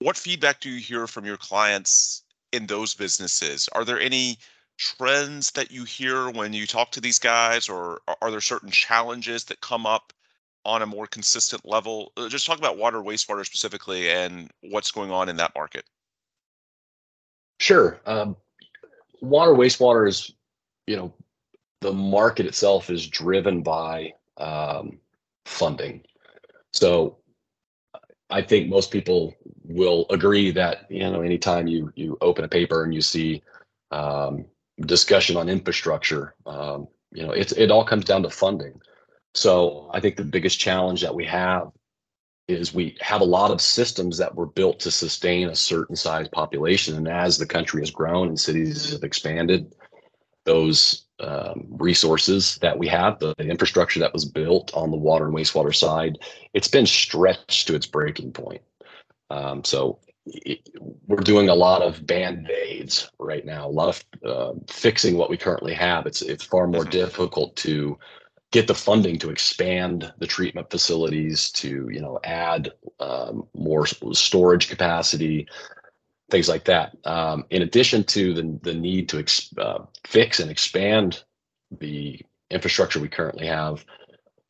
What 0.00 0.16
feedback 0.16 0.60
do 0.60 0.68
you 0.68 0.80
hear 0.80 1.06
from 1.06 1.24
your 1.24 1.36
clients 1.36 2.24
in 2.52 2.66
those 2.66 2.94
businesses? 2.94 3.68
Are 3.72 3.84
there 3.84 4.00
any 4.00 4.36
trends 4.76 5.52
that 5.52 5.70
you 5.70 5.84
hear 5.84 6.30
when 6.30 6.52
you 6.52 6.66
talk 6.66 6.90
to 6.92 7.00
these 7.00 7.18
guys, 7.18 7.68
or 7.68 8.00
are 8.20 8.30
there 8.30 8.40
certain 8.40 8.70
challenges 8.70 9.44
that 9.44 9.60
come 9.60 9.86
up 9.86 10.12
on 10.64 10.82
a 10.82 10.86
more 10.86 11.06
consistent 11.06 11.64
level? 11.64 12.12
Uh, 12.16 12.28
just 12.28 12.46
talk 12.46 12.58
about 12.58 12.78
water, 12.78 12.98
wastewater 12.98 13.46
specifically, 13.46 14.10
and 14.10 14.50
what's 14.62 14.90
going 14.90 15.10
on 15.10 15.28
in 15.28 15.36
that 15.36 15.52
market. 15.54 15.84
Sure. 17.60 18.00
Um, 18.06 18.36
water, 19.20 19.52
wastewater 19.52 20.08
is, 20.08 20.32
you 20.86 20.96
know, 20.96 21.12
the 21.80 21.92
market 21.92 22.46
itself 22.46 22.90
is 22.90 23.06
driven 23.06 23.62
by 23.62 24.12
um, 24.36 24.98
funding. 25.44 26.02
So 26.78 27.18
I 28.30 28.40
think 28.40 28.68
most 28.68 28.92
people 28.92 29.34
will 29.64 30.06
agree 30.10 30.52
that 30.52 30.86
you 30.88 31.00
know 31.00 31.22
anytime 31.22 31.66
you 31.66 31.92
you 31.96 32.16
open 32.20 32.44
a 32.44 32.48
paper 32.48 32.84
and 32.84 32.94
you 32.94 33.00
see 33.00 33.42
um, 33.90 34.44
discussion 34.82 35.36
on 35.36 35.48
infrastructure, 35.48 36.36
um, 36.46 36.86
you 37.12 37.26
know 37.26 37.32
it's 37.32 37.52
it 37.52 37.72
all 37.72 37.84
comes 37.84 38.04
down 38.04 38.22
to 38.22 38.30
funding. 38.30 38.80
So 39.34 39.90
I 39.92 39.98
think 39.98 40.14
the 40.14 40.24
biggest 40.36 40.60
challenge 40.60 41.00
that 41.02 41.14
we 41.14 41.24
have 41.24 41.72
is 42.46 42.72
we 42.72 42.96
have 43.00 43.22
a 43.22 43.32
lot 43.36 43.50
of 43.50 43.60
systems 43.60 44.16
that 44.18 44.34
were 44.34 44.46
built 44.46 44.78
to 44.80 44.90
sustain 44.92 45.48
a 45.48 45.56
certain 45.56 45.96
size 45.96 46.28
population, 46.28 46.96
and 46.96 47.08
as 47.08 47.38
the 47.38 47.46
country 47.56 47.82
has 47.82 47.90
grown 47.90 48.28
and 48.28 48.38
cities 48.38 48.92
have 48.92 49.02
expanded, 49.02 49.74
those 50.44 51.07
um, 51.20 51.66
resources 51.70 52.58
that 52.62 52.78
we 52.78 52.86
have, 52.88 53.18
the, 53.18 53.34
the, 53.38 53.48
infrastructure 53.48 54.00
that 54.00 54.12
was 54.12 54.24
built 54.24 54.72
on 54.74 54.90
the 54.90 54.96
water 54.96 55.26
and 55.26 55.34
wastewater 55.34 55.74
side, 55.74 56.18
it's 56.54 56.68
been 56.68 56.86
stretched 56.86 57.66
to 57.66 57.74
its 57.74 57.86
breaking 57.86 58.32
point. 58.32 58.62
Um, 59.30 59.64
so 59.64 59.98
it, 60.26 60.68
we're 61.06 61.16
doing 61.18 61.48
a 61.48 61.54
lot 61.54 61.82
of 61.82 62.06
band 62.06 62.50
aids 62.50 63.10
right 63.18 63.44
now, 63.44 63.66
a 63.66 63.70
lot 63.70 63.88
of 63.88 64.30
uh, 64.30 64.52
fixing 64.70 65.16
what 65.16 65.30
we 65.30 65.36
currently 65.36 65.74
have. 65.74 66.06
It's 66.06 66.22
it's 66.22 66.44
far 66.44 66.66
more 66.66 66.84
difficult 66.84 67.56
to 67.56 67.98
get 68.50 68.66
the 68.66 68.74
funding 68.74 69.18
to 69.18 69.30
expand 69.30 70.12
the 70.18 70.26
treatment 70.26 70.70
facilities, 70.70 71.50
to 71.52 71.88
you 71.90 72.00
know 72.00 72.18
add 72.24 72.72
um, 73.00 73.46
more 73.54 73.86
storage 73.86 74.68
capacity, 74.68 75.46
things 76.30 76.48
like 76.48 76.64
that. 76.64 76.96
Um, 77.04 77.44
in 77.50 77.62
addition 77.62 78.04
to 78.04 78.34
the 78.34 78.58
the 78.62 78.74
need 78.74 79.08
to 79.10 79.18
ex- 79.18 79.52
uh, 79.58 79.84
fix 80.04 80.40
and 80.40 80.50
expand 80.50 81.22
the 81.70 82.20
infrastructure 82.50 83.00
we 83.00 83.08
currently 83.08 83.46
have, 83.46 83.84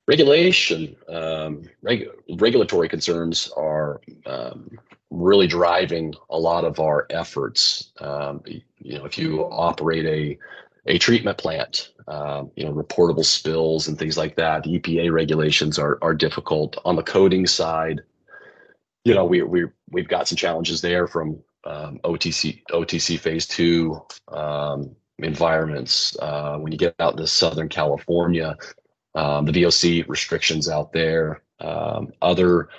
regulation 0.06 0.96
um, 1.08 1.62
reg- 1.82 2.08
regulatory 2.38 2.88
concerns 2.88 3.50
are 3.56 4.00
um, 4.26 4.70
really 5.10 5.46
driving 5.46 6.14
a 6.30 6.38
lot 6.38 6.64
of 6.64 6.80
our 6.80 7.06
efforts. 7.10 7.92
Um, 8.00 8.42
you 8.46 8.98
know, 8.98 9.04
if 9.04 9.18
you 9.18 9.42
operate 9.44 10.06
a 10.06 10.38
a 10.86 10.98
treatment 10.98 11.36
plant, 11.36 11.92
um, 12.08 12.50
you 12.56 12.64
know, 12.64 12.72
reportable 12.72 13.24
spills 13.24 13.88
and 13.88 13.98
things 13.98 14.16
like 14.16 14.34
that. 14.36 14.64
EPA 14.64 15.12
regulations 15.12 15.78
are 15.78 15.98
are 16.02 16.14
difficult 16.14 16.78
on 16.84 16.96
the 16.96 17.02
coating 17.02 17.46
side. 17.46 18.00
You 19.04 19.14
know, 19.14 19.24
we 19.24 19.42
we 19.42 19.66
we've 19.90 20.08
got 20.08 20.26
some 20.26 20.36
challenges 20.36 20.80
there 20.80 21.06
from 21.06 21.38
um, 21.68 22.00
OTC 22.02 22.62
OTC 22.70 23.18
phase 23.18 23.46
two 23.46 24.00
um, 24.28 24.96
environments. 25.18 26.16
Uh, 26.18 26.56
when 26.58 26.72
you 26.72 26.78
get 26.78 26.94
out 26.98 27.16
to 27.16 27.26
Southern 27.26 27.68
California, 27.68 28.56
um, 29.14 29.44
the 29.44 29.52
VOC 29.52 30.08
restrictions 30.08 30.68
out 30.68 30.92
there, 30.92 31.42
um, 31.60 32.12
other 32.22 32.70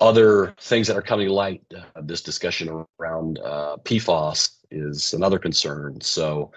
other 0.00 0.54
things 0.60 0.86
that 0.86 0.96
are 0.96 1.02
coming 1.02 1.28
light. 1.28 1.62
Uh, 1.76 2.00
this 2.02 2.22
discussion 2.22 2.86
around 3.00 3.38
uh, 3.40 3.76
PFAS 3.84 4.50
is 4.70 5.14
another 5.14 5.38
concern. 5.38 6.00
So 6.00 6.52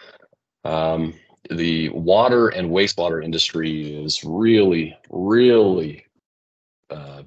um, 0.63 1.13
the 1.49 1.89
water 1.89 2.49
and 2.49 2.69
wastewater 2.69 3.23
industry 3.23 4.03
is 4.03 4.23
really, 4.23 4.97
really 5.09 6.05
uh, 6.89 7.23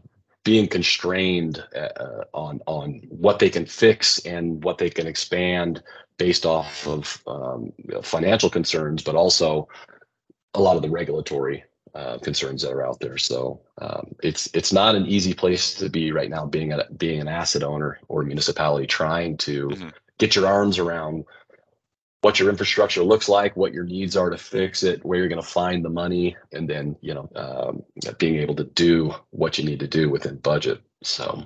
being 0.48 0.66
constrained 0.66 1.62
uh, 1.76 2.24
on 2.32 2.58
on 2.66 3.02
what 3.10 3.38
they 3.38 3.50
can 3.50 3.66
fix 3.66 4.18
and 4.24 4.64
what 4.64 4.78
they 4.78 4.88
can 4.88 5.06
expand 5.06 5.82
based 6.16 6.46
off 6.46 6.86
of 6.86 7.22
um, 7.26 7.70
financial 8.02 8.48
concerns, 8.48 9.02
but 9.02 9.14
also 9.14 9.68
a 10.54 10.60
lot 10.60 10.74
of 10.74 10.80
the 10.80 10.88
regulatory 10.88 11.62
uh, 11.94 12.16
concerns 12.20 12.62
that 12.62 12.72
are 12.72 12.86
out 12.86 12.98
there. 12.98 13.18
So 13.18 13.60
um, 13.76 14.14
it's 14.22 14.48
it's 14.54 14.72
not 14.72 14.94
an 14.94 15.04
easy 15.06 15.34
place 15.34 15.74
to 15.74 15.90
be 15.90 16.12
right 16.12 16.30
now, 16.30 16.46
being 16.46 16.72
a 16.72 16.86
being 16.96 17.20
an 17.20 17.28
asset 17.28 17.62
owner 17.62 17.98
or 18.08 18.22
municipality 18.22 18.86
trying 18.86 19.36
to 19.48 19.68
mm-hmm. 19.68 19.88
get 20.16 20.34
your 20.34 20.46
arms 20.46 20.78
around 20.78 21.26
what 22.20 22.40
your 22.40 22.48
infrastructure 22.48 23.02
looks 23.02 23.28
like, 23.28 23.56
what 23.56 23.72
your 23.72 23.84
needs 23.84 24.16
are 24.16 24.30
to 24.30 24.38
fix 24.38 24.82
it, 24.82 25.04
where 25.04 25.18
you're 25.18 25.28
going 25.28 25.40
to 25.40 25.48
find 25.48 25.84
the 25.84 25.90
money, 25.90 26.36
and 26.52 26.68
then 26.68 26.96
you 27.00 27.14
know 27.14 27.28
um, 27.36 27.82
being 28.18 28.36
able 28.36 28.56
to 28.56 28.64
do 28.64 29.14
what 29.30 29.58
you 29.58 29.64
need 29.64 29.80
to 29.80 29.88
do 29.88 30.10
within 30.10 30.36
budget. 30.36 30.82
So, 31.02 31.44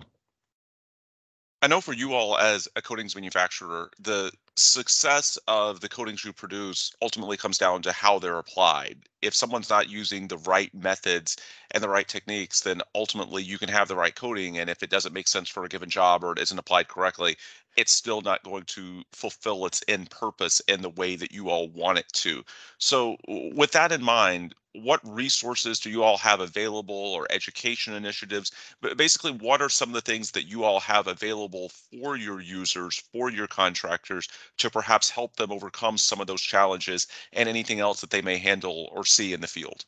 I 1.60 1.66
know 1.66 1.80
for 1.80 1.92
you 1.92 2.14
all 2.14 2.38
as 2.38 2.68
a 2.74 2.82
coatings 2.82 3.14
manufacturer, 3.14 3.90
the 4.00 4.32
success 4.56 5.38
of 5.48 5.80
the 5.80 5.88
coatings 5.88 6.24
you 6.24 6.32
produce 6.32 6.92
ultimately 7.00 7.36
comes 7.36 7.58
down 7.58 7.82
to 7.82 7.92
how 7.92 8.18
they're 8.18 8.38
applied. 8.38 8.98
If 9.22 9.34
someone's 9.34 9.70
not 9.70 9.88
using 9.88 10.28
the 10.28 10.38
right 10.38 10.72
methods 10.74 11.36
and 11.70 11.82
the 11.82 11.88
right 11.88 12.06
techniques, 12.06 12.60
then 12.60 12.82
ultimately 12.94 13.42
you 13.42 13.58
can 13.58 13.70
have 13.70 13.88
the 13.88 13.96
right 13.96 14.14
coating. 14.14 14.58
And 14.58 14.68
if 14.68 14.82
it 14.82 14.90
doesn't 14.90 15.14
make 15.14 15.28
sense 15.28 15.48
for 15.48 15.64
a 15.64 15.68
given 15.68 15.88
job 15.88 16.22
or 16.22 16.32
it 16.32 16.38
isn't 16.38 16.58
applied 16.58 16.88
correctly, 16.88 17.36
it's 17.76 17.92
still 17.92 18.20
not 18.20 18.42
going 18.42 18.64
to 18.64 19.02
fulfill 19.12 19.64
its 19.64 19.82
end 19.88 20.10
purpose 20.10 20.60
in 20.68 20.82
the 20.82 20.90
way 20.90 21.16
that 21.16 21.32
you 21.32 21.48
all 21.48 21.68
want 21.68 21.98
it 21.98 22.12
to. 22.12 22.44
So, 22.78 23.16
with 23.26 23.72
that 23.72 23.92
in 23.92 24.02
mind, 24.02 24.54
what 24.74 25.00
resources 25.04 25.78
do 25.78 25.90
you 25.90 26.02
all 26.02 26.16
have 26.18 26.40
available 26.40 26.94
or 26.94 27.26
education 27.30 27.92
initiatives? 27.94 28.52
But 28.80 28.96
basically, 28.96 29.32
what 29.32 29.60
are 29.60 29.68
some 29.68 29.90
of 29.90 29.94
the 29.94 30.00
things 30.00 30.30
that 30.32 30.46
you 30.46 30.64
all 30.64 30.80
have 30.80 31.06
available 31.06 31.68
for 31.68 32.16
your 32.16 32.40
users, 32.40 33.02
for 33.12 33.30
your 33.30 33.46
contractors 33.46 34.28
to 34.58 34.70
perhaps 34.70 35.10
help 35.10 35.36
them 35.36 35.52
overcome 35.52 35.98
some 35.98 36.20
of 36.20 36.26
those 36.26 36.42
challenges 36.42 37.06
and 37.32 37.48
anything 37.48 37.80
else 37.80 38.00
that 38.00 38.10
they 38.10 38.22
may 38.22 38.38
handle 38.38 38.88
or 38.92 39.04
see 39.04 39.32
in 39.32 39.40
the 39.40 39.46
field? 39.46 39.84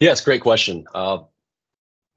Yes, 0.00 0.20
great 0.20 0.40
question. 0.40 0.84
Uh, 0.94 1.18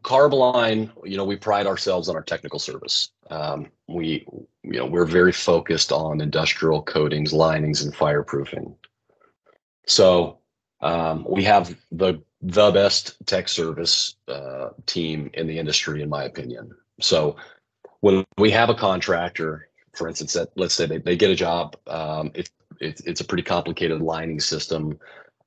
Carboline, 0.04 0.92
you 1.04 1.18
know, 1.18 1.26
we 1.26 1.36
pride 1.36 1.68
ourselves 1.68 2.08
on 2.08 2.16
our 2.16 2.24
technical 2.24 2.60
service. 2.60 3.12
Um, 3.30 3.68
we, 3.88 4.26
you 4.64 4.80
know, 4.80 4.86
we're 4.86 5.06
very 5.06 5.32
focused 5.32 5.92
on 5.92 6.22
industrial 6.22 6.82
coatings, 6.84 7.34
linings, 7.34 7.82
and 7.82 7.94
fireproofing. 7.94 8.76
So 9.86 10.40
um, 10.82 11.26
we 11.30 11.44
have 11.44 11.76
the 11.92 12.22
the 12.42 12.70
best 12.72 13.16
tech 13.26 13.50
service 13.50 14.16
uh, 14.28 14.70
team 14.86 15.30
in 15.34 15.48
the 15.48 15.58
industry, 15.58 16.04
in 16.04 16.10
my 16.10 16.26
opinion. 16.26 16.72
So 17.02 17.36
when 18.02 18.24
we 18.38 18.52
have 18.52 18.70
a 18.70 18.76
contractor, 18.76 19.67
for 19.98 20.08
instance, 20.08 20.34
that 20.34 20.50
let's 20.56 20.76
say 20.76 20.86
they, 20.86 21.00
they 21.00 21.16
get 21.16 21.32
a 21.32 21.36
job, 21.36 21.76
um, 21.88 22.32
it, 22.34 22.50
it, 22.80 23.02
it's 23.06 23.22
a 23.22 23.26
pretty 23.26 23.44
complicated 23.44 24.02
lining 24.02 24.40
system. 24.40 25.00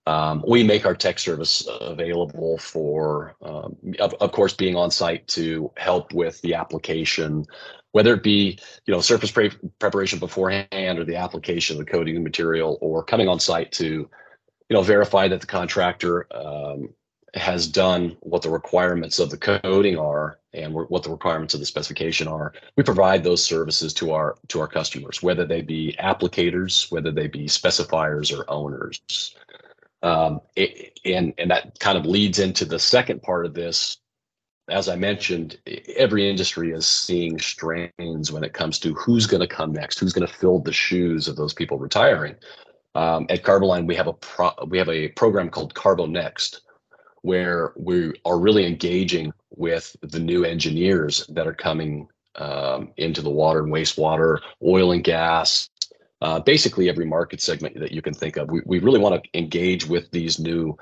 Um, 0.06 0.42
we 0.46 0.64
make 0.64 0.86
our 0.86 0.94
tech 0.94 1.18
service 1.18 1.66
available 1.80 2.58
for, 2.58 3.36
um, 3.42 3.76
of, 4.00 4.14
of, 4.14 4.32
course, 4.32 4.54
being 4.54 4.74
on 4.74 4.90
site 4.90 5.28
to 5.28 5.70
help 5.76 6.12
with 6.12 6.40
the 6.40 6.54
application, 6.54 7.46
whether 7.92 8.14
it 8.14 8.22
be 8.22 8.58
you 8.86 8.94
know 8.94 9.00
surface 9.00 9.30
pre- 9.30 9.52
preparation 9.78 10.18
beforehand 10.18 10.98
or 10.98 11.04
the 11.04 11.16
application 11.16 11.78
of 11.78 11.84
the 11.84 11.90
coating 11.90 12.22
material, 12.22 12.78
or 12.80 13.04
coming 13.04 13.28
on 13.28 13.38
site 13.38 13.70
to 13.72 13.84
you 13.84 14.08
know 14.70 14.82
verify 14.82 15.28
that 15.28 15.40
the 15.40 15.46
contractor 15.46 16.26
um, 16.34 16.88
has 17.34 17.66
done 17.66 18.16
what 18.20 18.42
the 18.42 18.50
requirements 18.50 19.18
of 19.18 19.30
the 19.30 19.36
coating 19.36 19.96
are 19.96 20.38
and 20.52 20.74
what 20.74 21.02
the 21.02 21.10
requirements 21.10 21.54
of 21.54 21.60
the 21.60 21.66
specification 21.66 22.26
are. 22.26 22.52
We 22.76 22.82
provide 22.82 23.22
those 23.22 23.44
services 23.44 23.94
to 23.94 24.12
our 24.12 24.36
to 24.48 24.60
our 24.60 24.66
customers, 24.66 25.22
whether 25.22 25.46
they 25.46 25.62
be 25.62 25.96
applicators, 26.00 26.90
whether 26.90 27.12
they 27.12 27.28
be 27.28 27.46
specifiers 27.46 28.36
or 28.36 28.44
owners. 28.50 29.00
Um, 30.02 30.40
it, 30.56 30.98
and 31.04 31.34
and 31.38 31.50
that 31.50 31.78
kind 31.78 31.96
of 31.96 32.06
leads 32.06 32.38
into 32.38 32.64
the 32.64 32.78
second 32.78 33.22
part 33.22 33.46
of 33.46 33.54
this. 33.54 33.98
As 34.68 34.88
I 34.88 34.96
mentioned, 34.96 35.58
every 35.96 36.28
industry 36.30 36.72
is 36.72 36.86
seeing 36.86 37.38
strains 37.40 38.30
when 38.30 38.44
it 38.44 38.52
comes 38.52 38.78
to 38.80 38.94
who's 38.94 39.26
going 39.26 39.40
to 39.40 39.48
come 39.48 39.72
next, 39.72 39.98
who's 39.98 40.12
going 40.12 40.26
to 40.26 40.32
fill 40.32 40.60
the 40.60 40.72
shoes 40.72 41.26
of 41.26 41.36
those 41.36 41.52
people 41.52 41.76
retiring. 41.78 42.36
Um, 42.94 43.26
at 43.28 43.42
Carboline, 43.42 43.86
we 43.86 43.96
have 43.96 44.06
a 44.06 44.12
pro- 44.12 44.54
we 44.66 44.78
have 44.78 44.88
a 44.88 45.08
program 45.08 45.48
called 45.48 45.74
Carbo 45.74 46.06
Next, 46.06 46.62
where 47.22 47.72
we 47.76 48.12
are 48.24 48.38
really 48.38 48.66
engaging 48.66 49.32
with 49.56 49.94
the 50.02 50.18
new 50.18 50.44
engineers 50.44 51.26
that 51.28 51.46
are 51.46 51.54
coming 51.54 52.08
um, 52.36 52.92
into 52.96 53.22
the 53.22 53.30
water 53.30 53.60
and 53.60 53.72
wastewater, 53.72 54.38
oil 54.64 54.92
and 54.92 55.04
gas, 55.04 55.68
uh, 56.22 56.40
basically 56.40 56.88
every 56.88 57.06
market 57.06 57.40
segment 57.40 57.78
that 57.78 57.92
you 57.92 58.02
can 58.02 58.14
think 58.14 58.36
of. 58.36 58.50
We, 58.50 58.62
we 58.64 58.78
really 58.78 59.00
want 59.00 59.22
to 59.22 59.38
engage 59.38 59.86
with 59.86 60.10
these 60.10 60.38
new 60.38 60.76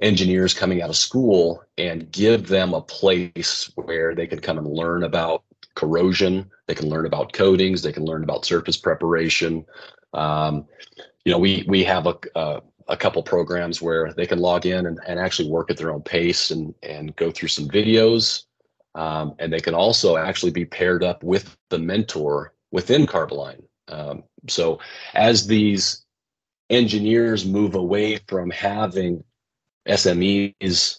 engineers 0.00 0.54
coming 0.54 0.82
out 0.82 0.90
of 0.90 0.96
school 0.96 1.62
and 1.78 2.10
give 2.12 2.48
them 2.48 2.74
a 2.74 2.80
place 2.80 3.70
where 3.76 4.14
they 4.14 4.26
can 4.26 4.40
come 4.40 4.58
and 4.58 4.66
learn 4.66 5.04
about 5.04 5.42
corrosion, 5.74 6.50
they 6.66 6.74
can 6.74 6.88
learn 6.88 7.06
about 7.06 7.32
coatings, 7.32 7.82
they 7.82 7.92
can 7.92 8.04
learn 8.04 8.22
about 8.22 8.44
surface 8.44 8.76
preparation. 8.76 9.64
Um, 10.12 10.66
you 11.24 11.32
know, 11.32 11.38
we 11.38 11.64
we 11.66 11.82
have 11.84 12.06
a, 12.06 12.16
a, 12.36 12.62
a 12.88 12.96
couple 12.96 13.22
programs 13.22 13.80
where 13.80 14.12
they 14.12 14.26
can 14.26 14.38
log 14.38 14.66
in 14.66 14.86
and, 14.86 14.98
and 15.06 15.18
actually 15.18 15.50
work 15.50 15.70
at 15.70 15.76
their 15.76 15.92
own 15.92 16.02
pace 16.02 16.50
and 16.50 16.74
and 16.82 17.14
go 17.16 17.30
through 17.30 17.48
some 17.48 17.68
videos. 17.68 18.44
Um, 18.94 19.34
and 19.38 19.52
they 19.52 19.60
can 19.60 19.74
also 19.74 20.16
actually 20.16 20.52
be 20.52 20.64
paired 20.64 21.02
up 21.02 21.24
with 21.24 21.56
the 21.70 21.78
mentor 21.78 22.54
within 22.70 23.06
Carboline. 23.06 23.62
Um, 23.88 24.22
so 24.48 24.78
as 25.14 25.46
these 25.46 26.04
engineers 26.70 27.44
move 27.44 27.74
away 27.74 28.20
from 28.28 28.50
having 28.50 29.24
SMEs 29.88 30.98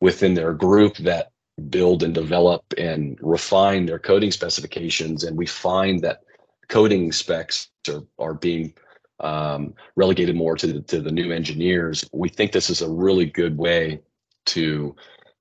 within 0.00 0.34
their 0.34 0.52
group 0.52 0.96
that 0.98 1.30
build 1.70 2.02
and 2.02 2.14
develop 2.14 2.62
and 2.76 3.18
refine 3.22 3.86
their 3.86 3.98
coating 3.98 4.30
specifications, 4.30 5.24
and 5.24 5.36
we 5.36 5.46
find 5.46 6.00
that 6.02 6.20
coating 6.68 7.10
specs 7.12 7.70
are, 7.88 8.02
are 8.18 8.34
being 8.34 8.74
um, 9.20 9.74
relegated 9.96 10.36
more 10.36 10.56
to 10.56 10.66
the, 10.66 10.80
to 10.82 11.00
the 11.00 11.12
new 11.12 11.32
engineers. 11.32 12.04
We 12.12 12.28
think 12.28 12.52
this 12.52 12.70
is 12.70 12.82
a 12.82 12.90
really 12.90 13.26
good 13.26 13.56
way 13.56 14.00
to 14.46 14.94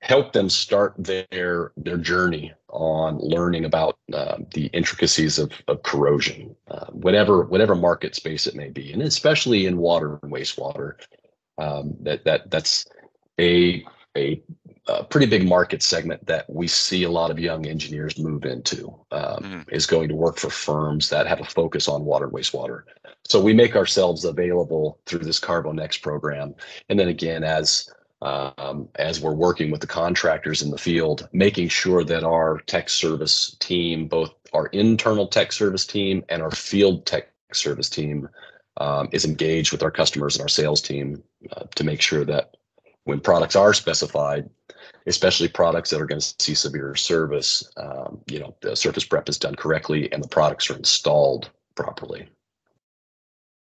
help 0.04 0.34
them 0.34 0.50
start 0.50 0.94
their 0.98 1.72
their 1.78 1.98
journey 1.98 2.54
on 2.68 3.18
learning 3.20 3.64
about 3.64 3.98
uh, 4.14 4.38
the 4.54 4.66
intricacies 4.68 5.40
of, 5.40 5.52
of 5.70 5.82
corrosion, 5.84 6.56
uh, 6.70 6.88
whatever 6.88 7.44
whatever 7.44 7.74
market 7.74 8.14
space 8.14 8.46
it 8.46 8.56
may 8.56 8.70
be, 8.70 8.92
and 8.92 9.02
especially 9.02 9.66
in 9.66 9.78
water 9.78 10.20
and 10.22 10.32
wastewater. 10.32 10.96
Um, 11.58 11.96
that 12.02 12.26
that 12.26 12.52
that's 12.52 12.86
a, 13.40 13.86
a, 14.18 14.42
a 14.88 15.04
pretty 15.06 15.28
big 15.28 15.48
market 15.48 15.82
segment 15.82 16.26
that 16.26 16.50
we 16.50 16.68
see 16.68 17.04
a 17.04 17.12
lot 17.12 17.32
of 17.32 17.40
young 17.40 17.66
engineers 17.66 18.18
move 18.20 18.46
into. 18.46 18.88
Um, 19.12 19.22
mm-hmm. 19.22 19.62
Is 19.72 19.86
going 19.86 20.10
to 20.10 20.16
work 20.16 20.38
for 20.38 20.50
firms 20.50 21.10
that 21.10 21.28
have 21.28 21.40
a 21.40 21.46
focus 21.46 21.88
on 21.88 22.04
water 22.04 22.26
and 22.26 22.34
wastewater. 22.34 22.84
So 23.26 23.42
we 23.42 23.54
make 23.54 23.76
ourselves 23.76 24.26
available 24.26 25.00
through 25.06 25.20
this 25.20 25.40
CarboNext 25.40 26.02
program. 26.02 26.56
And 26.90 27.00
then 27.00 27.08
again, 27.08 27.44
as 27.44 27.90
um, 28.22 28.88
as 28.96 29.20
we're 29.20 29.34
working 29.34 29.70
with 29.70 29.82
the 29.82 29.88
contractors 29.88 30.62
in 30.62 30.72
the 30.72 30.78
field, 30.78 31.28
making 31.34 31.68
sure 31.68 32.06
that 32.06 32.24
our 32.24 32.60
tech 32.68 32.90
service 32.90 33.58
team, 33.60 34.08
both 34.08 34.34
our 34.54 34.68
internal 34.68 35.28
tech 35.28 35.52
service 35.52 35.86
team 35.86 36.24
and 36.30 36.42
our 36.42 36.52
field 36.52 37.06
tech 37.06 37.30
service 37.52 37.90
team, 37.90 38.30
um, 38.78 39.10
is 39.12 39.26
engaged 39.26 39.74
with 39.74 39.84
our 39.84 39.92
customers 39.92 40.36
and 40.36 40.42
our 40.42 40.50
sales 40.50 40.82
team 40.82 41.22
uh, 41.52 41.66
to 41.76 41.84
make 41.84 42.02
sure 42.02 42.24
that 42.24 42.56
when 43.04 43.20
products 43.20 43.58
are 43.58 43.74
specified, 43.74 44.50
especially 45.06 45.50
products 45.50 45.90
that 45.90 46.02
are 46.02 46.06
going 46.06 46.22
to 46.22 46.36
see 46.40 46.56
severe 46.56 46.96
service, 46.96 47.70
um, 47.76 48.22
you 48.28 48.40
know, 48.40 48.56
the 48.62 48.76
surface 48.76 49.04
prep 49.04 49.28
is 49.28 49.38
done 49.38 49.56
correctly 49.56 50.12
and 50.14 50.24
the 50.24 50.30
products 50.30 50.70
are 50.70 50.78
installed 50.78 51.52
properly. 51.76 52.30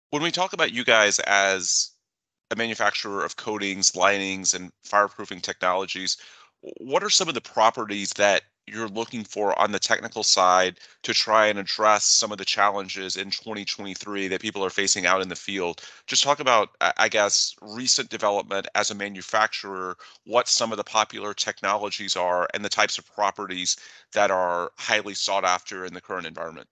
When 0.09 0.21
we 0.21 0.31
talk 0.31 0.53
about 0.53 0.71
you 0.71 0.83
guys 0.85 1.19
as 1.19 1.91
a 2.49 2.55
manufacturer 2.55 3.25
of 3.25 3.35
coatings, 3.35 3.95
linings, 3.95 4.53
and 4.53 4.71
fireproofing 4.85 5.41
technologies, 5.41 6.17
what 6.61 7.03
are 7.03 7.09
some 7.09 7.27
of 7.27 7.33
the 7.33 7.41
properties 7.41 8.11
that 8.11 8.43
you're 8.67 8.87
looking 8.87 9.23
for 9.25 9.57
on 9.59 9.71
the 9.71 9.79
technical 9.79 10.23
side 10.23 10.79
to 11.03 11.13
try 11.13 11.47
and 11.47 11.59
address 11.59 12.05
some 12.05 12.31
of 12.31 12.37
the 12.37 12.45
challenges 12.45 13.17
in 13.17 13.31
2023 13.31 14.29
that 14.29 14.41
people 14.41 14.63
are 14.63 14.69
facing 14.69 15.05
out 15.05 15.21
in 15.21 15.27
the 15.27 15.35
field? 15.35 15.81
Just 16.05 16.23
talk 16.23 16.39
about, 16.39 16.69
I 16.79 17.09
guess, 17.09 17.53
recent 17.61 18.09
development 18.09 18.67
as 18.75 18.91
a 18.91 18.95
manufacturer, 18.95 19.97
what 20.25 20.47
some 20.47 20.71
of 20.71 20.77
the 20.77 20.83
popular 20.85 21.33
technologies 21.33 22.15
are, 22.15 22.47
and 22.53 22.63
the 22.63 22.69
types 22.69 22.97
of 22.97 23.05
properties 23.13 23.75
that 24.13 24.31
are 24.31 24.71
highly 24.77 25.15
sought 25.15 25.43
after 25.43 25.85
in 25.85 25.93
the 25.93 26.01
current 26.01 26.27
environment. 26.27 26.69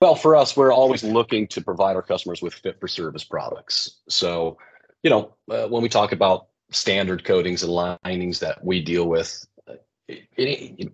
Well, 0.00 0.14
for 0.14 0.34
us, 0.34 0.56
we're 0.56 0.72
always 0.72 1.04
looking 1.04 1.46
to 1.48 1.60
provide 1.60 1.94
our 1.94 2.02
customers 2.02 2.40
with 2.40 2.54
fit 2.54 2.80
for 2.80 2.88
service 2.88 3.24
products. 3.24 3.98
So, 4.08 4.56
you 5.02 5.10
know, 5.10 5.34
uh, 5.50 5.68
when 5.68 5.82
we 5.82 5.90
talk 5.90 6.12
about 6.12 6.46
standard 6.70 7.22
coatings 7.24 7.62
and 7.62 7.72
linings 7.72 8.40
that 8.40 8.64
we 8.64 8.80
deal 8.80 9.08
with, 9.08 9.46
uh, 9.68 9.74
it, 10.08 10.26
it, 10.36 10.92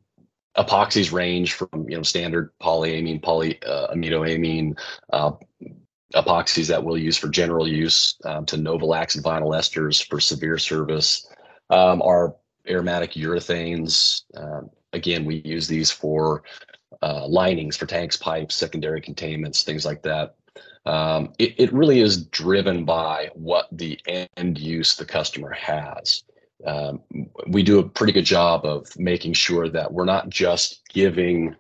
epoxies 0.57 1.13
range 1.13 1.53
from 1.53 1.69
you 1.87 1.97
know 1.97 2.03
standard 2.03 2.51
polyamine, 2.63 3.21
polyamidoamine 3.21 4.77
uh, 5.13 5.17
uh, 5.17 5.33
epoxies 6.15 6.67
that 6.67 6.83
we'll 6.83 6.97
use 6.97 7.17
for 7.17 7.29
general 7.29 7.69
use 7.69 8.17
um, 8.25 8.47
to 8.47 8.57
Novolacs 8.57 9.15
and 9.15 9.25
vinyl 9.25 9.55
esters 9.55 10.05
for 10.05 10.19
severe 10.19 10.59
service. 10.59 11.29
Um, 11.71 12.01
our 12.03 12.35
aromatic 12.69 13.13
urethanes, 13.13 14.23
um, 14.37 14.71
again, 14.93 15.25
we 15.25 15.43
use 15.45 15.69
these 15.69 15.91
for 15.91 16.43
uh, 17.03 17.26
linings 17.26 17.76
for 17.76 17.87
tanks, 17.87 18.17
pipes, 18.17 18.55
secondary 18.55 19.00
containments, 19.00 19.62
things 19.62 19.85
like 19.85 20.03
that. 20.03 20.37
Um, 20.87 21.33
it, 21.38 21.55
it 21.59 21.73
really 21.73 22.00
is 22.00 22.26
driven 22.26 22.85
by 22.85 23.31
what 23.35 23.67
the 23.73 23.99
end 24.37 24.59
use 24.59 24.97
the 24.97 25.05
customer 25.05 25.50
has. 25.50 26.23
Um, 26.65 27.03
we 27.49 27.62
do 27.62 27.81
a 27.81 27.88
pretty 27.88 28.12
good 28.12 28.25
job 28.25 28.65
of 28.65 28.88
making 28.97 29.35
sure 29.35 29.69
that 29.69 29.93
we're 29.93 30.05
not 30.05 30.31
just 30.31 30.83
giving 30.88 31.55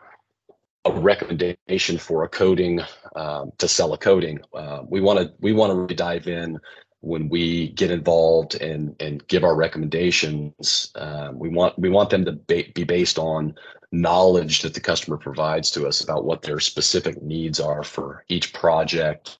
a 0.84 0.92
recommendation 0.92 1.98
for 1.98 2.24
a 2.24 2.28
coating 2.28 2.80
um, 3.16 3.50
to 3.58 3.68
sell 3.68 3.92
a 3.92 3.98
coating. 3.98 4.40
Uh, 4.54 4.82
we 4.88 5.00
want 5.00 5.18
to 5.18 5.32
we 5.40 5.52
want 5.52 5.70
to 5.70 5.74
really 5.74 5.94
dive 5.94 6.28
in 6.28 6.58
when 7.06 7.28
we 7.28 7.68
get 7.68 7.92
involved 7.92 8.56
and 8.56 8.96
and 8.98 9.26
give 9.28 9.44
our 9.44 9.54
recommendations. 9.54 10.90
Uh, 10.96 11.30
we 11.32 11.48
want 11.48 11.78
we 11.78 11.88
want 11.88 12.10
them 12.10 12.24
to 12.24 12.32
be 12.32 12.84
based 12.84 13.16
on 13.18 13.54
knowledge 13.92 14.62
that 14.62 14.74
the 14.74 14.80
customer 14.80 15.16
provides 15.16 15.70
to 15.70 15.86
us 15.86 16.00
about 16.00 16.24
what 16.24 16.42
their 16.42 16.58
specific 16.58 17.22
needs 17.22 17.60
are 17.60 17.84
for 17.84 18.24
each 18.28 18.52
project. 18.52 19.38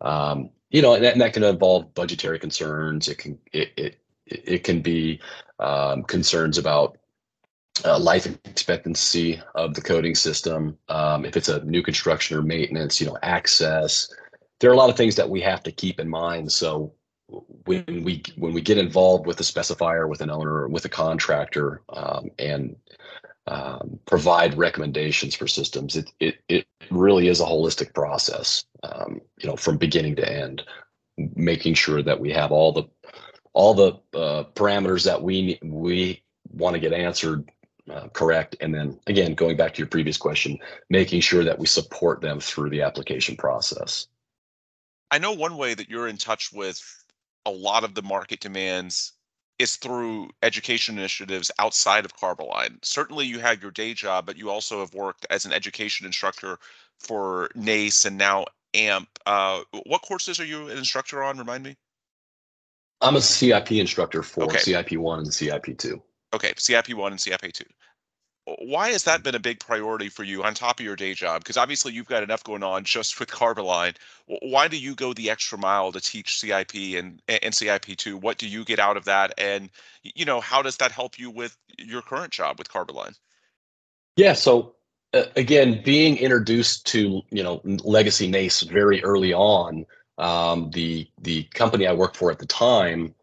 Um, 0.00 0.50
you 0.70 0.80
know, 0.82 0.94
and 0.94 1.04
that, 1.04 1.12
and 1.14 1.20
that, 1.20 1.32
can 1.32 1.42
involve 1.42 1.92
budgetary 1.94 2.38
concerns. 2.38 3.08
It 3.08 3.18
can 3.18 3.38
it 3.52 3.72
it, 3.76 3.98
it 4.26 4.64
can 4.64 4.80
be 4.80 5.20
um, 5.58 6.04
concerns 6.04 6.58
about 6.58 6.96
uh, 7.84 7.98
life 7.98 8.26
expectancy 8.44 9.42
of 9.56 9.74
the 9.74 9.82
coating 9.82 10.14
system. 10.14 10.78
Um, 10.88 11.24
if 11.24 11.36
it's 11.36 11.48
a 11.48 11.64
new 11.64 11.82
construction 11.82 12.38
or 12.38 12.42
maintenance, 12.42 13.00
you 13.00 13.08
know, 13.08 13.18
access. 13.22 14.08
There 14.60 14.70
are 14.70 14.74
a 14.74 14.76
lot 14.76 14.90
of 14.90 14.96
things 14.96 15.16
that 15.16 15.28
we 15.28 15.40
have 15.40 15.62
to 15.62 15.72
keep 15.72 15.98
in 15.98 16.08
mind. 16.08 16.52
So 16.52 16.92
when 17.66 18.04
we 18.04 18.22
when 18.36 18.52
we 18.52 18.60
get 18.60 18.78
involved 18.78 19.26
with 19.26 19.40
a 19.40 19.44
specifier, 19.44 20.08
with 20.08 20.20
an 20.20 20.30
owner, 20.30 20.68
with 20.68 20.84
a 20.84 20.88
contractor, 20.88 21.82
um, 21.90 22.30
and 22.38 22.76
um, 23.46 23.98
provide 24.06 24.56
recommendations 24.56 25.34
for 25.34 25.46
systems. 25.46 25.96
It, 25.96 26.10
it, 26.20 26.38
it 26.48 26.66
really 26.90 27.28
is 27.28 27.40
a 27.40 27.44
holistic 27.44 27.94
process, 27.94 28.64
um, 28.82 29.20
you 29.38 29.48
know, 29.48 29.56
from 29.56 29.76
beginning 29.76 30.16
to 30.16 30.32
end, 30.32 30.62
making 31.16 31.74
sure 31.74 32.02
that 32.02 32.20
we 32.20 32.30
have 32.32 32.52
all 32.52 32.72
the 32.72 32.84
all 33.52 33.74
the 33.74 34.18
uh, 34.18 34.44
parameters 34.54 35.04
that 35.04 35.22
we 35.22 35.58
we 35.62 36.22
want 36.52 36.74
to 36.74 36.80
get 36.80 36.92
answered 36.92 37.50
uh, 37.90 38.08
correct, 38.08 38.56
and 38.60 38.74
then 38.74 38.98
again, 39.06 39.34
going 39.34 39.56
back 39.56 39.74
to 39.74 39.78
your 39.78 39.88
previous 39.88 40.16
question, 40.16 40.58
making 40.88 41.20
sure 41.20 41.44
that 41.44 41.58
we 41.58 41.66
support 41.66 42.20
them 42.20 42.40
through 42.40 42.70
the 42.70 42.82
application 42.82 43.36
process. 43.36 44.06
I 45.10 45.18
know 45.18 45.32
one 45.32 45.56
way 45.56 45.74
that 45.74 45.88
you're 45.88 46.06
in 46.06 46.16
touch 46.16 46.52
with 46.52 46.80
a 47.46 47.50
lot 47.50 47.84
of 47.84 47.94
the 47.94 48.02
market 48.02 48.40
demands 48.40 49.12
is 49.58 49.76
through 49.76 50.30
education 50.42 50.98
initiatives 50.98 51.50
outside 51.58 52.04
of 52.04 52.16
Carboline. 52.16 52.78
Certainly, 52.82 53.26
you 53.26 53.38
have 53.40 53.60
your 53.60 53.70
day 53.70 53.92
job, 53.92 54.26
but 54.26 54.36
you 54.36 54.50
also 54.50 54.80
have 54.80 54.94
worked 54.94 55.26
as 55.30 55.44
an 55.44 55.52
education 55.52 56.06
instructor 56.06 56.58
for 56.98 57.50
NACE 57.54 58.06
and 58.06 58.16
now 58.16 58.46
AMP. 58.74 59.08
Uh, 59.26 59.60
what 59.84 60.02
courses 60.02 60.40
are 60.40 60.46
you 60.46 60.68
an 60.68 60.78
instructor 60.78 61.22
on? 61.22 61.38
Remind 61.38 61.64
me. 61.64 61.76
I'm 63.02 63.16
a 63.16 63.20
CIP 63.20 63.72
instructor 63.72 64.22
for 64.22 64.44
okay. 64.44 64.58
CIP 64.58 64.92
one 64.92 65.20
and 65.20 65.32
CIP 65.32 65.76
two. 65.76 66.02
Okay, 66.32 66.52
CIP 66.56 66.94
one 66.94 67.12
and 67.12 67.20
CIP 67.20 67.52
two 67.52 67.64
why 68.58 68.90
has 68.90 69.04
that 69.04 69.22
been 69.22 69.34
a 69.34 69.40
big 69.40 69.60
priority 69.60 70.08
for 70.08 70.24
you 70.24 70.42
on 70.42 70.54
top 70.54 70.80
of 70.80 70.84
your 70.84 70.96
day 70.96 71.14
job? 71.14 71.42
Because 71.42 71.56
obviously 71.56 71.92
you've 71.92 72.06
got 72.06 72.22
enough 72.22 72.44
going 72.44 72.62
on 72.62 72.84
just 72.84 73.18
with 73.18 73.30
Carboline. 73.30 73.96
Why 74.26 74.68
do 74.68 74.78
you 74.78 74.94
go 74.94 75.12
the 75.12 75.30
extra 75.30 75.58
mile 75.58 75.92
to 75.92 76.00
teach 76.00 76.38
CIP 76.38 76.74
and 76.96 77.20
and 77.28 77.54
CIP2? 77.54 78.14
What 78.14 78.38
do 78.38 78.48
you 78.48 78.64
get 78.64 78.78
out 78.78 78.96
of 78.96 79.04
that? 79.04 79.32
And 79.38 79.70
you 80.02 80.24
know, 80.24 80.40
how 80.40 80.62
does 80.62 80.76
that 80.78 80.92
help 80.92 81.18
you 81.18 81.30
with 81.30 81.56
your 81.78 82.02
current 82.02 82.32
job 82.32 82.58
with 82.58 82.68
Carboline? 82.68 83.14
Yeah, 84.16 84.32
so 84.32 84.74
uh, 85.14 85.24
again, 85.36 85.82
being 85.84 86.16
introduced 86.16 86.86
to 86.86 87.22
you 87.30 87.42
know 87.42 87.60
legacy 87.64 88.28
NACE 88.28 88.62
very 88.62 89.02
early 89.02 89.32
on, 89.32 89.86
um, 90.18 90.70
the 90.70 91.08
the 91.20 91.44
company 91.54 91.86
I 91.86 91.92
worked 91.92 92.16
for 92.16 92.30
at 92.30 92.38
the 92.38 92.46
time 92.46 93.14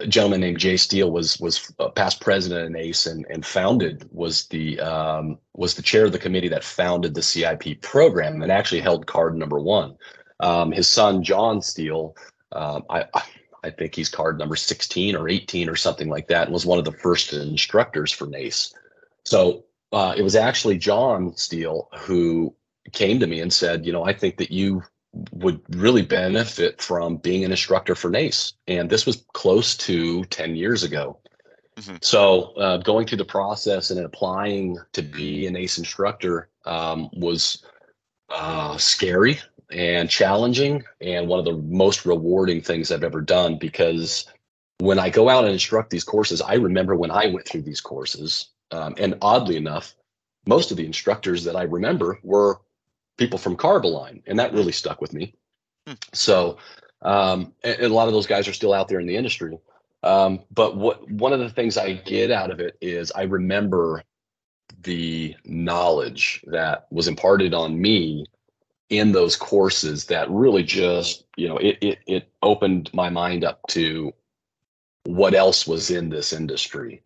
a 0.00 0.06
gentleman 0.06 0.40
named 0.40 0.58
Jay 0.58 0.76
Steele 0.76 1.10
was 1.10 1.38
was 1.40 1.72
past 1.94 2.20
president 2.20 2.66
in 2.66 2.76
ACE 2.76 3.06
and, 3.06 3.24
and 3.30 3.44
founded 3.44 4.08
was 4.12 4.46
the 4.48 4.78
um, 4.80 5.38
was 5.54 5.74
the 5.74 5.82
chair 5.82 6.04
of 6.04 6.12
the 6.12 6.18
committee 6.18 6.48
that 6.48 6.64
founded 6.64 7.14
the 7.14 7.22
CIP 7.22 7.80
program 7.80 8.42
and 8.42 8.52
actually 8.52 8.80
held 8.80 9.06
card 9.06 9.36
number 9.36 9.58
one. 9.58 9.96
Um, 10.40 10.70
his 10.70 10.86
son 10.86 11.22
John 11.22 11.62
Steele, 11.62 12.14
um, 12.52 12.84
I 12.90 13.06
I 13.64 13.70
think 13.70 13.94
he's 13.94 14.08
card 14.08 14.38
number 14.38 14.54
16 14.54 15.16
or 15.16 15.28
18 15.28 15.68
or 15.68 15.76
something 15.76 16.08
like 16.08 16.28
that, 16.28 16.44
and 16.44 16.52
was 16.52 16.66
one 16.66 16.78
of 16.78 16.84
the 16.84 16.92
first 16.92 17.32
instructors 17.32 18.12
for 18.12 18.26
NACE. 18.26 18.74
So 19.24 19.64
uh, 19.92 20.14
it 20.16 20.22
was 20.22 20.36
actually 20.36 20.78
John 20.78 21.34
Steele 21.36 21.88
who 21.98 22.54
came 22.92 23.18
to 23.18 23.26
me 23.26 23.40
and 23.40 23.52
said, 23.52 23.84
you 23.84 23.92
know, 23.92 24.04
I 24.04 24.12
think 24.12 24.36
that 24.36 24.50
you 24.50 24.82
would 25.32 25.60
really 25.76 26.02
benefit 26.02 26.80
from 26.80 27.16
being 27.16 27.44
an 27.44 27.50
instructor 27.50 27.94
for 27.94 28.10
NACE. 28.10 28.54
And 28.68 28.90
this 28.90 29.06
was 29.06 29.24
close 29.32 29.76
to 29.78 30.24
10 30.24 30.56
years 30.56 30.82
ago. 30.82 31.18
Mm-hmm. 31.76 31.96
So 32.00 32.54
uh, 32.54 32.78
going 32.78 33.06
through 33.06 33.18
the 33.18 33.24
process 33.24 33.90
and 33.90 34.00
applying 34.00 34.78
to 34.92 35.02
be 35.02 35.46
a 35.46 35.50
NACE 35.50 35.78
instructor 35.78 36.48
um, 36.64 37.10
was 37.12 37.62
uh, 38.30 38.76
scary 38.76 39.38
and 39.70 40.08
challenging 40.08 40.82
and 41.00 41.28
one 41.28 41.38
of 41.38 41.44
the 41.44 41.56
most 41.56 42.06
rewarding 42.06 42.62
things 42.62 42.90
I've 42.90 43.04
ever 43.04 43.20
done 43.20 43.58
because 43.58 44.26
when 44.78 44.98
I 44.98 45.10
go 45.10 45.28
out 45.28 45.44
and 45.44 45.52
instruct 45.52 45.90
these 45.90 46.04
courses, 46.04 46.40
I 46.40 46.54
remember 46.54 46.94
when 46.94 47.10
I 47.10 47.26
went 47.26 47.46
through 47.46 47.62
these 47.62 47.80
courses. 47.80 48.48
Um, 48.70 48.94
and 48.98 49.16
oddly 49.22 49.56
enough, 49.56 49.94
most 50.46 50.70
of 50.70 50.76
the 50.76 50.86
instructors 50.86 51.44
that 51.44 51.56
I 51.56 51.62
remember 51.62 52.18
were 52.22 52.60
people 53.16 53.38
from 53.38 53.56
Carboline, 53.56 54.22
and 54.26 54.38
that 54.38 54.52
really 54.52 54.72
stuck 54.72 55.00
with 55.00 55.12
me. 55.12 55.34
Hmm. 55.86 55.94
So, 56.12 56.58
um, 57.02 57.52
and, 57.62 57.76
and, 57.76 57.92
a 57.92 57.94
lot 57.94 58.08
of 58.08 58.14
those 58.14 58.26
guys 58.26 58.48
are 58.48 58.52
still 58.52 58.72
out 58.72 58.88
there 58.88 59.00
in 59.00 59.06
the 59.06 59.16
industry. 59.16 59.58
Um, 60.02 60.40
but 60.52 60.76
what 60.76 61.08
one 61.10 61.32
of 61.32 61.40
the 61.40 61.50
things 61.50 61.76
I 61.76 61.94
get 61.94 62.30
out 62.30 62.50
of 62.50 62.60
it 62.60 62.76
is 62.80 63.12
I 63.12 63.22
remember 63.22 64.02
the 64.82 65.34
knowledge 65.44 66.44
that 66.46 66.86
was 66.90 67.08
imparted 67.08 67.54
on 67.54 67.80
me 67.80 68.26
in 68.88 69.12
those 69.12 69.34
courses 69.34 70.04
that 70.04 70.30
really 70.30 70.62
just 70.62 71.24
you 71.36 71.48
know 71.48 71.56
it 71.58 71.78
it, 71.80 71.98
it 72.06 72.28
opened 72.42 72.90
my 72.94 73.08
mind 73.08 73.44
up 73.44 73.60
to 73.68 74.12
what 75.04 75.34
else 75.34 75.66
was 75.66 75.90
in 75.90 76.08
this 76.08 76.32
industry 76.32 77.02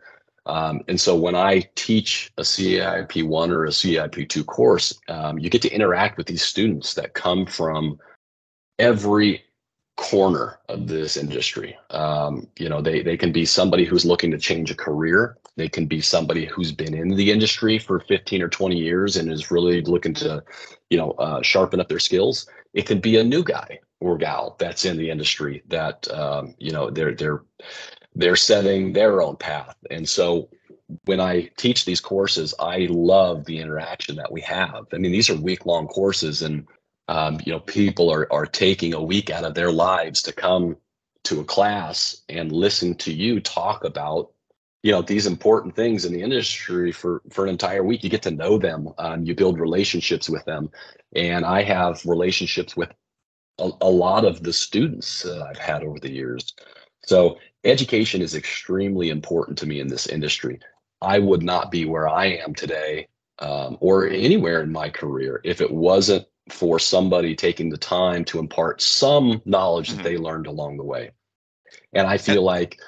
um, 0.50 0.82
and 0.88 1.00
so 1.00 1.14
when 1.14 1.36
I 1.36 1.60
teach 1.76 2.32
a 2.36 2.44
CIP 2.44 3.22
one 3.22 3.52
or 3.52 3.66
a 3.66 3.72
CIP 3.72 4.28
two 4.28 4.42
course, 4.42 4.98
um, 5.06 5.38
you 5.38 5.48
get 5.48 5.62
to 5.62 5.70
interact 5.70 6.18
with 6.18 6.26
these 6.26 6.42
students 6.42 6.94
that 6.94 7.14
come 7.14 7.46
from 7.46 8.00
every 8.80 9.44
corner 9.96 10.58
of 10.68 10.88
this 10.88 11.16
industry. 11.16 11.78
Um, 11.90 12.48
you 12.58 12.68
know, 12.68 12.82
they 12.82 13.00
they 13.00 13.16
can 13.16 13.30
be 13.30 13.44
somebody 13.44 13.84
who's 13.84 14.04
looking 14.04 14.32
to 14.32 14.38
change 14.38 14.72
a 14.72 14.74
career. 14.74 15.38
They 15.54 15.68
can 15.68 15.86
be 15.86 16.00
somebody 16.00 16.46
who's 16.46 16.72
been 16.72 16.94
in 16.94 17.10
the 17.10 17.30
industry 17.30 17.78
for 17.78 18.00
15 18.00 18.42
or 18.42 18.48
20 18.48 18.76
years 18.76 19.16
and 19.16 19.30
is 19.30 19.52
really 19.52 19.82
looking 19.82 20.14
to, 20.14 20.42
you 20.88 20.98
know, 20.98 21.12
uh, 21.12 21.42
sharpen 21.42 21.78
up 21.78 21.88
their 21.88 22.00
skills. 22.00 22.48
It 22.74 22.86
can 22.86 22.98
be 22.98 23.18
a 23.18 23.24
new 23.24 23.44
guy 23.44 23.78
or 24.00 24.16
gal 24.16 24.56
that's 24.58 24.84
in 24.84 24.96
the 24.96 25.10
industry 25.10 25.62
that 25.68 26.10
um, 26.10 26.54
you 26.58 26.72
know 26.72 26.90
they're 26.90 27.14
they're 27.14 27.42
they're 28.14 28.36
setting 28.36 28.92
their 28.92 29.22
own 29.22 29.36
path. 29.36 29.76
And 29.90 30.08
so 30.08 30.48
when 31.04 31.20
I 31.20 31.50
teach 31.56 31.84
these 31.84 32.00
courses, 32.00 32.54
I 32.58 32.88
love 32.90 33.44
the 33.44 33.58
interaction 33.58 34.16
that 34.16 34.32
we 34.32 34.40
have. 34.42 34.86
I 34.92 34.98
mean, 34.98 35.12
these 35.12 35.30
are 35.30 35.36
week 35.36 35.66
long 35.66 35.86
courses 35.86 36.42
and 36.42 36.66
um, 37.08 37.40
you 37.44 37.52
know, 37.52 37.60
people 37.60 38.10
are 38.10 38.32
are 38.32 38.46
taking 38.46 38.94
a 38.94 39.02
week 39.02 39.30
out 39.30 39.44
of 39.44 39.54
their 39.54 39.72
lives 39.72 40.22
to 40.22 40.32
come 40.32 40.76
to 41.24 41.40
a 41.40 41.44
class 41.44 42.22
and 42.28 42.52
listen 42.52 42.94
to 42.94 43.12
you 43.12 43.40
talk 43.40 43.84
about 43.84 44.30
you 44.82 44.90
know 44.90 45.02
these 45.02 45.26
important 45.26 45.76
things 45.76 46.04
in 46.04 46.12
the 46.12 46.22
industry 46.22 46.92
for 46.92 47.22
for 47.30 47.44
an 47.44 47.50
entire 47.50 47.82
week 47.82 48.02
you 48.02 48.10
get 48.10 48.22
to 48.22 48.30
know 48.30 48.58
them 48.58 48.88
um, 48.98 49.24
you 49.24 49.34
build 49.34 49.60
relationships 49.60 50.28
with 50.30 50.44
them 50.46 50.70
and 51.14 51.44
i 51.44 51.62
have 51.62 52.04
relationships 52.06 52.76
with 52.76 52.90
a, 53.58 53.70
a 53.82 53.90
lot 53.90 54.24
of 54.24 54.42
the 54.42 54.52
students 54.52 55.22
that 55.22 55.42
i've 55.42 55.58
had 55.58 55.82
over 55.82 55.98
the 55.98 56.10
years 56.10 56.54
so 57.04 57.38
education 57.64 58.22
is 58.22 58.34
extremely 58.34 59.10
important 59.10 59.58
to 59.58 59.66
me 59.66 59.80
in 59.80 59.88
this 59.88 60.06
industry 60.06 60.58
i 61.02 61.18
would 61.18 61.42
not 61.42 61.70
be 61.70 61.84
where 61.84 62.08
i 62.08 62.26
am 62.26 62.54
today 62.54 63.06
um, 63.40 63.78
or 63.80 64.06
anywhere 64.06 64.62
in 64.62 64.70
my 64.70 64.90
career 64.90 65.40
if 65.44 65.60
it 65.60 65.70
wasn't 65.70 66.26
for 66.52 66.78
somebody 66.78 67.34
taking 67.34 67.70
the 67.70 67.76
time 67.76 68.24
to 68.26 68.38
impart 68.38 68.82
some 68.82 69.40
knowledge 69.44 69.88
mm-hmm. 69.88 69.98
that 69.98 70.02
they 70.04 70.16
learned 70.16 70.46
along 70.46 70.76
the 70.76 70.84
way. 70.84 71.10
And 71.92 72.06
I 72.06 72.18
feel 72.18 72.42
like, 72.42 72.80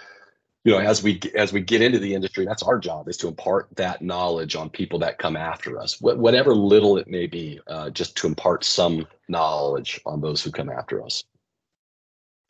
you 0.64 0.72
know, 0.72 0.78
as 0.78 1.02
we 1.02 1.20
as 1.35 1.52
we 1.52 1.61
get 1.61 1.82
into 1.82 1.98
the 1.98 2.14
industry, 2.14 2.44
that's 2.44 2.62
our 2.62 2.78
job 2.78 3.08
is 3.08 3.16
to 3.18 3.28
impart 3.28 3.68
that 3.76 4.02
knowledge 4.02 4.54
on 4.54 4.70
people 4.70 4.98
that 5.00 5.18
come 5.18 5.37
after 5.37 5.78
us, 5.78 5.98
Wh- 5.98 6.18
whatever 6.18 6.54
little 6.54 6.98
it 6.98 7.08
may 7.08 7.26
be, 7.26 7.61
uh, 7.66 7.90
just 7.90 8.16
to 8.18 8.26
impart 8.26 8.64
some 8.64 9.06
knowledge 9.28 10.00
on 10.06 10.20
those 10.20 10.42
who 10.42 10.50
come 10.50 10.70
after 10.70 11.02
us. 11.04 11.24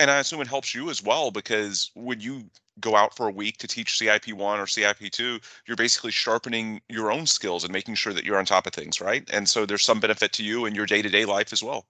And 0.01 0.11
I 0.11 0.19
assume 0.19 0.41
it 0.41 0.49
helps 0.49 0.75
you 0.75 0.91
as 0.91 1.03
well 1.03 1.31
because 1.31 1.91
when 1.95 2.21
you 2.21 2.45
go 2.81 2.97
out 2.97 3.17
for 3.17 3.29
a 3.29 3.33
week 3.33 3.59
to 3.59 3.69
teach 3.69 3.99
CIP 3.99 4.33
one 4.33 4.59
or 4.59 4.67
CIP 4.67 5.11
two, 5.13 5.39
you're 5.67 5.77
basically 5.77 6.11
sharpening 6.11 6.81
your 6.89 7.13
own 7.13 7.27
skills 7.27 7.65
and 7.65 7.73
making 7.73 7.95
sure 7.95 8.13
that 8.13 8.25
you're 8.25 8.39
on 8.39 8.45
top 8.45 8.67
of 8.67 8.73
things, 8.73 9.01
right? 9.01 9.29
And 9.33 9.49
so 9.49 9.67
there's 9.67 9.85
some 9.85 10.01
benefit 10.01 10.33
to 10.35 10.45
you 10.45 10.67
in 10.67 10.75
your 10.75 10.87
day 10.87 11.03
to 11.03 11.09
day 11.09 11.25
life 11.25 11.53
as 11.53 11.63
well. 11.63 11.87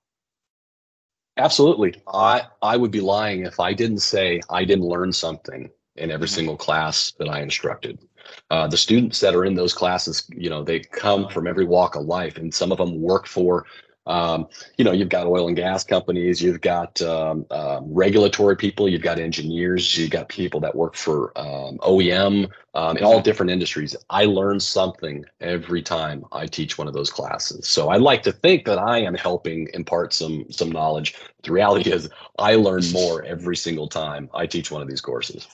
Absolutely. 1.39 1.95
I 2.13 2.43
I 2.61 2.77
would 2.77 2.91
be 2.91 3.01
lying 3.01 3.47
if 3.47 3.59
I 3.59 3.73
didn't 3.73 4.01
say 4.01 4.41
I 4.51 4.65
didn't 4.65 4.85
learn 4.85 5.13
something 5.13 5.71
in 5.97 6.11
every 6.11 6.27
mm-hmm. 6.27 6.35
single 6.35 6.57
class 6.57 7.13
that 7.19 7.29
I 7.29 7.41
instructed. 7.41 7.99
Uh, 8.51 8.67
the 8.69 8.77
students 8.77 9.21
that 9.21 9.35
are 9.35 9.45
in 9.45 9.55
those 9.55 9.75
classes, 9.75 10.25
you 10.31 10.49
know, 10.49 10.63
they 10.63 10.81
come 10.81 11.29
from 11.29 11.47
every 11.47 11.65
walk 11.65 11.97
of 11.97 12.05
life, 12.05 12.37
and 12.37 12.55
some 12.55 12.71
of 12.71 12.79
them 12.79 13.01
work 13.01 13.27
for 13.27 13.67
um, 14.07 14.49
you 14.77 14.85
know, 14.85 14.93
you've 14.93 15.09
got 15.09 15.27
oil 15.27 15.47
and 15.47 15.57
gas 15.57 15.85
companies, 15.85 16.43
you've 16.43 16.61
got 16.61 17.01
um, 17.03 17.47
um, 17.51 17.85
regulatory 17.93 18.57
people, 18.57 18.89
you've 18.89 19.03
got 19.03 19.19
engineers, 19.19 19.97
you've 19.97 20.11
got 20.11 20.29
people 20.29 20.59
that 20.61 20.75
work 20.75 20.97
for 20.97 21.37
um, 21.39 21.79
OEM 21.79 22.51
um, 22.75 22.97
in 22.97 23.05
all 23.05 23.21
different 23.21 23.53
industries. 23.53 23.95
I 24.11 24.25
learn 24.25 24.59
something 24.59 25.25
every 25.41 25.83
time 25.83 26.25
I 26.33 26.47
teach 26.47 26.79
one 26.79 26.89
of 26.89 26.95
those 26.95 27.11
classes. 27.11 27.69
So 27.69 27.91
I 27.91 27.97
like 27.97 28.23
to 28.25 28.33
think 28.33 28.65
that 28.65 28.79
I 28.79 28.99
am 28.99 29.15
helping 29.15 29.69
impart 29.73 30.13
some 30.13 30.51
some 30.51 30.73
knowledge. 30.73 31.15
The 31.45 31.53
reality 31.53 31.91
is, 31.91 32.09
I 32.39 32.57
learn 32.57 32.83
more 32.93 33.25
every 33.25 33.57
single 33.57 33.89
time 33.89 34.29
I 34.35 34.47
teach 34.47 34.71
one 34.71 34.83
of 34.83 34.89
these 34.89 35.01
courses. 35.01 35.47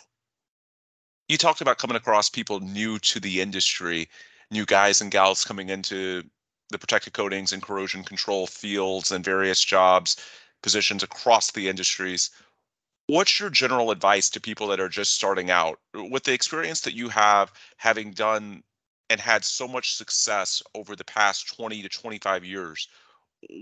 You 1.29 1.37
talked 1.37 1.61
about 1.61 1.77
coming 1.77 1.97
across 1.97 2.31
people 2.31 2.61
new 2.61 2.99
to 3.01 3.21
the 3.21 3.43
industry, 3.43 4.09
new 4.51 4.65
guys 4.65 5.03
and 5.03 5.11
gals 5.11 5.45
coming 5.45 5.69
into 5.69 6.23
the 6.71 6.79
protected 6.79 7.13
coatings 7.13 7.53
and 7.53 7.63
corrosion 7.63 8.05
control 8.05 8.47
fields 8.47 9.13
and 9.13 9.25
various 9.25 9.63
jobs, 9.63 10.17
positions 10.63 11.03
across 11.03 11.51
the 11.51 11.69
industries. 11.69 12.31
What's 13.07 13.41
your 13.41 13.51
general 13.51 13.91
advice 13.91 14.29
to 14.31 14.41
people 14.41 14.67
that 14.69 14.81
are 14.81 14.89
just 14.89 15.15
starting 15.15 15.51
out 15.51 15.81
with 15.95 16.25
the 16.25 16.35
experience 16.35 16.83
that 16.83 16.95
you 16.95 17.09
have 17.09 17.53
having 17.79 18.13
done 18.13 18.63
and 19.09 19.21
had 19.21 19.45
so 19.45 19.67
much 19.67 19.95
success 19.95 20.63
over 20.75 20.95
the 20.95 21.05
past 21.05 21.57
20 21.57 21.83
to 21.83 21.89
25 21.89 22.45
years? 22.45 22.89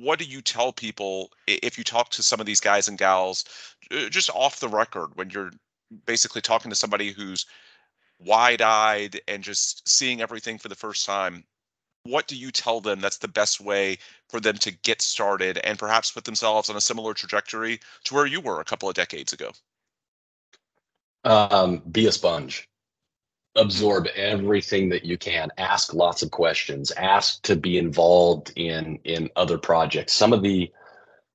What 0.01 0.19
do 0.19 0.25
you 0.25 0.40
tell 0.40 0.73
people 0.73 1.31
if 1.47 1.79
you 1.79 1.85
talk 1.85 2.11
to 2.11 2.23
some 2.23 2.40
of 2.40 2.47
these 2.47 2.61
guys 2.61 2.88
and 2.88 2.99
gals 2.99 3.45
uh, 3.92 4.09
just 4.09 4.31
off 4.31 4.59
the 4.59 4.69
record 4.69 5.11
when 5.14 5.31
you're 5.31 5.53
basically 6.07 6.40
talking 6.40 6.71
to 6.71 6.75
somebody 6.75 7.12
who's 7.12 7.47
wide 8.19 8.62
eyed 8.62 9.21
and 9.29 9.45
just 9.45 9.87
seeing 9.87 10.21
everything 10.21 10.59
for 10.59 10.69
the 10.69 10.75
first 10.75 11.07
time? 11.07 11.45
What 12.07 12.27
do 12.27 12.37
you 12.37 12.51
tell 12.51 12.81
them 12.81 13.01
that's 13.01 13.19
the 13.19 13.29
best 13.29 13.61
way 13.61 13.99
for 14.29 14.40
them 14.40 14.57
to 14.59 14.71
get 14.71 15.03
started 15.03 15.59
and 15.59 15.79
perhaps 15.79 16.11
put 16.11 16.25
themselves 16.25 16.71
on 16.71 16.77
a 16.77 16.81
similar 16.81 17.14
trajectory 17.14 17.81
to 18.05 18.14
where 18.14 18.27
you 18.27 18.40
were 18.40 18.61
a 18.61 18.64
couple 18.64 18.88
of 18.88 18.95
decades 18.95 19.33
ago? 19.33 19.51
Um, 21.25 21.83
be 21.90 22.07
a 22.07 22.12
sponge. 22.12 22.69
Absorb 23.57 24.07
everything 24.14 24.90
that 24.90 25.05
you 25.05 25.16
can. 25.16 25.51
Ask 25.59 25.95
lots 25.95 26.23
of 26.23 26.31
questions. 26.31 26.90
Ask 26.92 27.42
to 27.42 27.57
be 27.57 27.79
involved 27.79 28.53
in 28.55 28.99
in 29.05 29.31
other 29.35 29.59
projects. 29.59 30.12
Some 30.12 30.33
of 30.33 30.42
the 30.42 30.71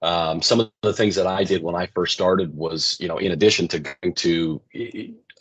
um, 0.01 0.41
some 0.41 0.59
of 0.59 0.71
the 0.81 0.93
things 0.93 1.15
that 1.15 1.27
I 1.27 1.43
did 1.43 1.63
when 1.63 1.75
I 1.75 1.87
first 1.87 2.13
started 2.13 2.55
was, 2.55 2.97
you 2.99 3.07
know, 3.07 3.17
in 3.17 3.31
addition 3.31 3.67
to 3.69 3.79
going 3.79 4.13
to, 4.15 4.61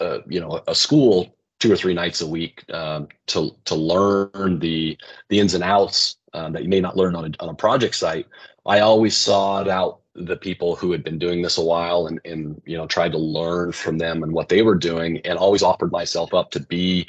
uh, 0.00 0.18
you 0.26 0.40
know, 0.40 0.62
a 0.66 0.74
school 0.74 1.34
two 1.60 1.72
or 1.72 1.76
three 1.76 1.94
nights 1.94 2.22
a 2.22 2.26
week 2.26 2.64
um, 2.72 3.06
to 3.26 3.54
to 3.66 3.74
learn 3.74 4.58
the 4.58 4.98
the 5.28 5.38
ins 5.38 5.54
and 5.54 5.62
outs 5.62 6.16
um, 6.32 6.52
that 6.52 6.62
you 6.62 6.68
may 6.68 6.80
not 6.80 6.96
learn 6.96 7.14
on 7.14 7.26
a, 7.26 7.42
on 7.42 7.50
a 7.50 7.54
project 7.54 7.94
site. 7.94 8.26
I 8.66 8.80
always 8.80 9.16
sought 9.16 9.68
out 9.68 10.00
the 10.14 10.36
people 10.36 10.74
who 10.74 10.90
had 10.90 11.04
been 11.04 11.18
doing 11.18 11.42
this 11.42 11.58
a 11.58 11.62
while 11.62 12.06
and 12.06 12.20
and 12.24 12.60
you 12.64 12.76
know 12.76 12.86
tried 12.86 13.12
to 13.12 13.18
learn 13.18 13.72
from 13.72 13.98
them 13.98 14.22
and 14.22 14.32
what 14.32 14.48
they 14.48 14.62
were 14.62 14.74
doing 14.74 15.20
and 15.24 15.38
always 15.38 15.62
offered 15.62 15.92
myself 15.92 16.34
up 16.34 16.50
to 16.50 16.60
be 16.60 17.06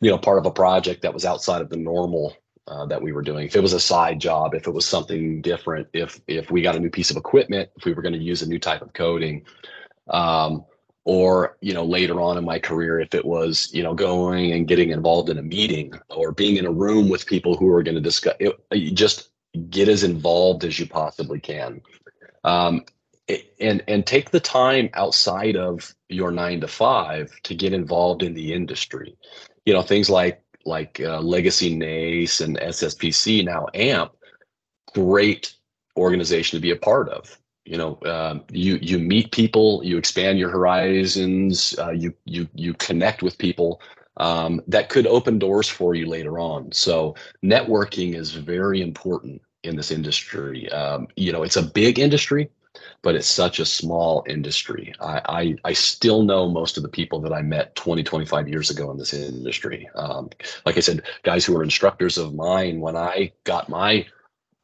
you 0.00 0.10
know 0.10 0.18
part 0.18 0.38
of 0.38 0.46
a 0.46 0.50
project 0.50 1.02
that 1.02 1.14
was 1.14 1.24
outside 1.24 1.62
of 1.62 1.70
the 1.70 1.76
normal 1.76 2.36
uh, 2.68 2.84
that 2.86 3.00
we 3.00 3.12
were 3.12 3.22
doing 3.22 3.46
if 3.46 3.56
it 3.56 3.62
was 3.62 3.72
a 3.72 3.80
side 3.80 4.20
job 4.20 4.54
if 4.54 4.66
it 4.66 4.70
was 4.70 4.84
something 4.84 5.40
different 5.40 5.88
if 5.94 6.20
if 6.28 6.50
we 6.50 6.60
got 6.60 6.76
a 6.76 6.80
new 6.80 6.90
piece 6.90 7.10
of 7.10 7.16
equipment 7.16 7.70
if 7.76 7.84
we 7.86 7.94
were 7.94 8.02
going 8.02 8.12
to 8.12 8.18
use 8.18 8.42
a 8.42 8.48
new 8.48 8.58
type 8.58 8.82
of 8.82 8.92
coating 8.92 9.42
um, 10.08 10.64
or 11.04 11.56
you 11.60 11.74
know 11.74 11.84
later 11.84 12.20
on 12.20 12.38
in 12.38 12.44
my 12.44 12.58
career 12.58 13.00
if 13.00 13.14
it 13.14 13.24
was 13.24 13.68
you 13.72 13.82
know 13.82 13.94
going 13.94 14.52
and 14.52 14.68
getting 14.68 14.90
involved 14.90 15.28
in 15.28 15.38
a 15.38 15.42
meeting 15.42 15.92
or 16.10 16.32
being 16.32 16.56
in 16.56 16.66
a 16.66 16.70
room 16.70 17.08
with 17.08 17.26
people 17.26 17.56
who 17.56 17.68
are 17.72 17.82
going 17.82 17.94
to 17.94 18.00
discuss 18.00 18.34
it, 18.38 18.56
just 18.94 19.30
get 19.68 19.88
as 19.88 20.04
involved 20.04 20.64
as 20.64 20.78
you 20.78 20.86
possibly 20.86 21.40
can. 21.40 21.80
Um, 22.44 22.84
and 23.60 23.82
and 23.86 24.04
take 24.06 24.30
the 24.30 24.40
time 24.40 24.90
outside 24.94 25.56
of 25.56 25.94
your 26.08 26.30
nine 26.30 26.60
to 26.60 26.68
five 26.68 27.32
to 27.44 27.54
get 27.54 27.72
involved 27.72 28.22
in 28.22 28.34
the 28.34 28.52
industry. 28.52 29.16
You 29.64 29.72
know 29.72 29.82
things 29.82 30.10
like 30.10 30.42
like 30.64 31.00
uh, 31.00 31.20
legacy 31.20 31.74
nace 31.74 32.40
and 32.40 32.56
sspc 32.58 33.44
now 33.44 33.66
amp 33.74 34.12
great 34.94 35.54
organization 35.96 36.56
to 36.56 36.60
be 36.60 36.70
a 36.70 36.76
part 36.76 37.08
of 37.08 37.38
you 37.64 37.76
know 37.76 37.98
um, 38.06 38.42
you 38.50 38.78
you 38.82 38.98
meet 38.98 39.32
people 39.32 39.80
you 39.84 39.96
expand 39.96 40.38
your 40.38 40.50
horizons 40.50 41.76
uh, 41.78 41.90
you 41.90 42.12
you 42.24 42.48
you 42.54 42.74
connect 42.74 43.22
with 43.22 43.38
people 43.38 43.80
um, 44.18 44.60
that 44.66 44.88
could 44.88 45.06
open 45.06 45.38
doors 45.38 45.68
for 45.68 45.94
you 45.94 46.06
later 46.06 46.38
on. 46.38 46.70
So 46.72 47.14
networking 47.42 48.14
is 48.14 48.32
very 48.32 48.82
important 48.82 49.40
in 49.62 49.76
this 49.76 49.90
industry. 49.90 50.70
Um, 50.70 51.08
you 51.16 51.32
know 51.32 51.42
it's 51.42 51.56
a 51.56 51.62
big 51.62 51.98
industry 51.98 52.50
but 53.02 53.14
it's 53.14 53.26
such 53.26 53.58
a 53.58 53.66
small 53.66 54.24
industry. 54.28 54.94
I, 55.00 55.20
I, 55.28 55.56
I 55.64 55.72
still 55.72 56.22
know 56.22 56.48
most 56.48 56.76
of 56.76 56.82
the 56.82 56.88
people 56.88 57.20
that 57.20 57.32
i 57.32 57.42
met 57.42 57.74
20 57.74 58.02
25 58.02 58.48
years 58.48 58.70
ago 58.70 58.90
in 58.90 58.96
this 58.96 59.12
industry. 59.12 59.88
Um, 59.94 60.30
like 60.64 60.76
i 60.76 60.80
said 60.80 61.02
guys 61.22 61.44
who 61.44 61.54
were 61.54 61.62
instructors 61.62 62.18
of 62.18 62.34
mine 62.34 62.80
when 62.80 62.96
i 62.96 63.32
got 63.44 63.68
my 63.68 64.06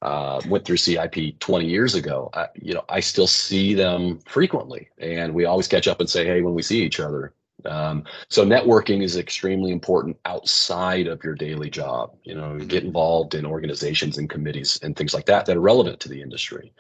uh, 0.03 0.41
went 0.49 0.65
through 0.65 0.77
CIP 0.77 1.39
20 1.41 1.67
years 1.67 1.95
ago, 1.95 2.31
I, 2.33 2.47
you 2.55 2.75
know, 2.75 2.85
I 2.89 3.01
still 3.01 3.27
see 3.27 3.75
them 3.75 4.21
frequently, 4.27 4.89
and 4.99 5.35
we 5.35 5.45
always 5.45 5.67
catch 5.67 5.89
up 5.89 6.01
and 6.01 6.09
say, 6.09 6.25
"Hey," 6.25 6.41
when 6.41 6.55
we 6.55 6.63
see 6.63 6.83
each 6.83 7.01
other. 7.01 7.35
Um, 7.65 8.05
so 8.29 8.47
networking 8.47 9.03
is 9.03 9.17
extremely 9.17 9.73
important 9.73 10.17
outside 10.25 11.09
of 11.09 11.25
your 11.25 11.35
daily 11.35 11.69
job. 11.69 12.15
You 12.23 12.37
know, 12.37 12.59
get 12.59 12.85
involved 12.85 13.35
in 13.35 13.45
organizations 13.45 14.19
and 14.19 14.31
committees 14.31 14.79
and 14.83 14.97
things 14.97 15.15
like 15.15 15.27
that 15.27 15.47
that 15.47 15.57
are 15.57 15.61
relevant 15.61 15.99
to 16.01 16.09
the 16.09 16.23
industry. 16.23 16.73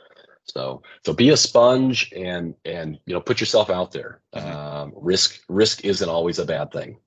So, 0.45 0.83
so 1.05 1.13
be 1.13 1.31
a 1.31 1.37
sponge 1.37 2.13
and 2.17 2.55
and 2.65 2.99
you 3.05 3.15
know 3.15 3.21
put 3.21 3.41
yourself 3.41 3.69
out 3.69 3.91
there. 3.91 4.21
Mm-hmm. 4.35 4.57
Um, 4.57 4.93
risk 4.95 5.41
risk 5.49 5.85
isn't 5.85 6.09
always 6.09 6.39
a 6.39 6.47
bad 6.47 6.71
thing. 6.71 6.99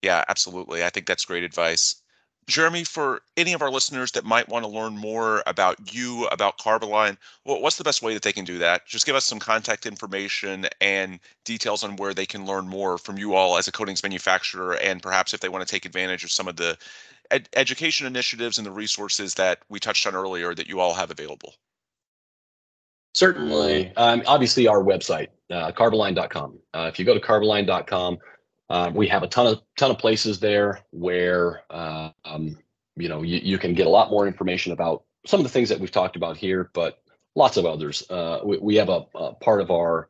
Yeah, 0.00 0.24
absolutely. 0.28 0.82
I 0.84 0.90
think 0.90 1.06
that's 1.06 1.26
great 1.26 1.44
advice 1.44 2.02
Jeremy, 2.46 2.84
for 2.84 3.22
any 3.36 3.52
of 3.52 3.62
our 3.62 3.70
listeners 3.70 4.12
that 4.12 4.24
might 4.24 4.48
want 4.48 4.64
to 4.64 4.70
learn 4.70 4.96
more 4.96 5.42
about 5.46 5.94
you, 5.94 6.26
about 6.26 6.58
Carboline, 6.58 7.16
what's 7.44 7.76
the 7.76 7.84
best 7.84 8.02
way 8.02 8.12
that 8.14 8.22
they 8.22 8.32
can 8.32 8.44
do 8.44 8.58
that? 8.58 8.86
Just 8.86 9.06
give 9.06 9.16
us 9.16 9.24
some 9.24 9.38
contact 9.38 9.86
information 9.86 10.66
and 10.80 11.20
details 11.44 11.82
on 11.82 11.96
where 11.96 12.12
they 12.12 12.26
can 12.26 12.44
learn 12.44 12.68
more 12.68 12.98
from 12.98 13.16
you 13.16 13.34
all 13.34 13.56
as 13.56 13.68
a 13.68 13.72
coatings 13.72 14.02
manufacturer, 14.02 14.74
and 14.76 15.02
perhaps 15.02 15.32
if 15.32 15.40
they 15.40 15.48
want 15.48 15.66
to 15.66 15.70
take 15.70 15.86
advantage 15.86 16.24
of 16.24 16.30
some 16.30 16.48
of 16.48 16.56
the 16.56 16.76
ed- 17.30 17.48
education 17.54 18.06
initiatives 18.06 18.58
and 18.58 18.66
the 18.66 18.72
resources 18.72 19.34
that 19.34 19.60
we 19.68 19.80
touched 19.80 20.06
on 20.06 20.14
earlier 20.14 20.54
that 20.54 20.66
you 20.66 20.80
all 20.80 20.94
have 20.94 21.10
available. 21.10 21.54
Certainly. 23.14 23.92
Um, 23.96 24.22
obviously, 24.26 24.66
our 24.66 24.82
website, 24.82 25.28
uh, 25.50 25.70
carboline.com. 25.72 26.58
Uh, 26.74 26.90
if 26.92 26.98
you 26.98 27.04
go 27.04 27.14
to 27.14 27.20
carboline.com, 27.20 28.18
uh, 28.70 28.90
we 28.94 29.06
have 29.08 29.22
a 29.22 29.28
ton 29.28 29.46
of 29.46 29.62
ton 29.76 29.90
of 29.90 29.98
places 29.98 30.40
there 30.40 30.80
where 30.90 31.62
uh, 31.70 32.10
um, 32.24 32.58
you 32.96 33.08
know 33.08 33.22
you, 33.22 33.38
you 33.42 33.58
can 33.58 33.74
get 33.74 33.86
a 33.86 33.90
lot 33.90 34.10
more 34.10 34.26
information 34.26 34.72
about 34.72 35.04
some 35.26 35.40
of 35.40 35.44
the 35.44 35.50
things 35.50 35.68
that 35.68 35.80
we've 35.80 35.90
talked 35.90 36.16
about 36.16 36.36
here, 36.36 36.70
but 36.74 37.02
lots 37.34 37.56
of 37.56 37.66
others. 37.66 38.08
Uh, 38.10 38.40
we, 38.44 38.58
we 38.58 38.74
have 38.76 38.88
a, 38.88 39.04
a, 39.14 39.34
part 39.34 39.60
of 39.60 39.70
our 39.70 40.08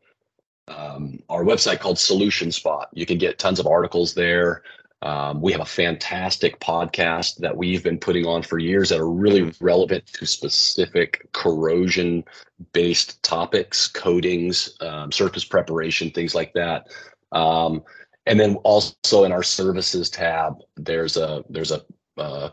um, 0.68 1.20
our 1.28 1.44
website 1.44 1.80
called 1.80 1.98
Solution 1.98 2.50
Spot. 2.50 2.88
You 2.92 3.06
can 3.06 3.18
get 3.18 3.38
tons 3.38 3.60
of 3.60 3.66
articles 3.66 4.14
there. 4.14 4.62
Um, 5.02 5.42
we 5.42 5.52
have 5.52 5.60
a 5.60 5.66
fantastic 5.66 6.58
podcast 6.60 7.36
that 7.36 7.54
we've 7.54 7.84
been 7.84 7.98
putting 7.98 8.24
on 8.24 8.42
for 8.42 8.58
years 8.58 8.88
that 8.88 9.00
are 9.00 9.10
really 9.10 9.52
relevant 9.60 10.06
to 10.06 10.24
specific 10.24 11.28
corrosion 11.32 12.24
based 12.72 13.22
topics, 13.22 13.86
coatings, 13.86 14.74
um, 14.80 15.12
surface 15.12 15.44
preparation, 15.44 16.10
things 16.10 16.34
like 16.34 16.54
that. 16.54 16.86
Um, 17.32 17.82
and 18.26 18.40
then 18.40 18.56
also 18.56 19.24
in 19.24 19.32
our 19.32 19.42
services 19.42 20.08
tab, 20.10 20.58
there's 20.76 21.16
a 21.16 21.44
there's 21.48 21.72
a, 21.72 21.82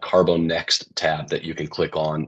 Carbo 0.01 0.38
Next 0.38 0.93
tab 0.95 1.29
that 1.29 1.43
you 1.43 1.53
can 1.53 1.67
click 1.67 1.95
on. 1.95 2.27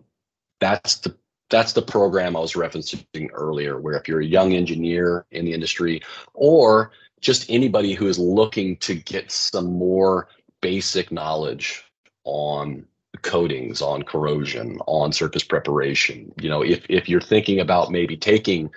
That's 0.59 0.97
the 0.97 1.17
that's 1.49 1.73
the 1.73 1.81
program 1.81 2.35
I 2.35 2.39
was 2.39 2.53
referencing 2.53 3.29
earlier, 3.33 3.79
where 3.79 3.95
if 3.95 4.07
you're 4.07 4.21
a 4.21 4.25
young 4.25 4.53
engineer 4.53 5.25
in 5.31 5.45
the 5.45 5.53
industry 5.53 6.01
or 6.33 6.91
just 7.21 7.49
anybody 7.49 7.93
who 7.93 8.07
is 8.07 8.19
looking 8.19 8.77
to 8.77 8.95
get 8.95 9.31
some 9.31 9.73
more 9.73 10.27
basic 10.61 11.11
knowledge 11.11 11.83
on 12.23 12.85
coatings, 13.23 13.81
on 13.81 14.03
corrosion, 14.03 14.77
on 14.87 15.11
surface 15.11 15.43
preparation, 15.43 16.31
you 16.39 16.49
know, 16.49 16.61
if 16.61 16.85
if 16.87 17.09
you're 17.09 17.21
thinking 17.21 17.59
about 17.59 17.91
maybe 17.91 18.15
taking 18.15 18.69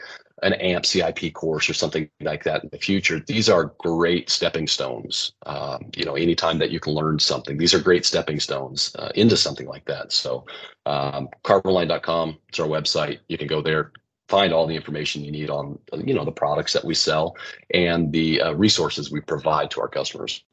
an 0.43 0.53
AMP 0.55 0.85
CIP 0.85 1.33
course 1.33 1.69
or 1.69 1.75
something 1.75 2.09
like 2.21 2.45
that 2.45 2.63
in 2.63 2.69
the 2.71 2.79
future, 2.79 3.21
these 3.21 3.49
are 3.49 3.73
great 3.79 4.29
stepping 4.29 4.67
stones. 4.67 5.33
Um, 5.47 5.91
you 5.97 6.05
know, 6.05 6.15
anytime 6.15 6.59
that 6.59 6.71
you 6.71 6.79
can 6.79 6.93
learn 6.93 7.19
something, 7.19 7.57
these 7.57 7.73
are 7.73 7.81
great 7.81 8.05
stepping 8.05 8.39
stones 8.39 8.95
uh, 8.99 9.11
into 9.15 9.37
something 9.37 9.67
like 9.67 9.87
that. 9.87 10.13
So, 10.13 10.45
um, 10.85 11.29
carboline.com 11.45 12.39
is 12.53 12.61
our 12.61 12.69
website. 12.69 13.21
You 13.29 13.39
can 13.39 13.47
go 13.47 13.63
there, 13.63 13.93
find 14.29 14.53
all 14.53 14.67
the 14.67 14.77
information 14.77 15.25
you 15.25 15.33
need 15.33 15.49
on, 15.49 15.79
you 16.05 16.13
know, 16.13 16.25
the 16.25 16.33
products 16.33 16.73
that 16.75 16.85
we 16.85 16.95
sell 16.95 17.37
and 17.73 18.13
the 18.13 18.43
uh, 18.43 18.53
resources 18.53 19.11
we 19.11 19.21
provide 19.21 19.71
to 19.71 19.81
our 19.81 19.89
customers. 19.89 20.45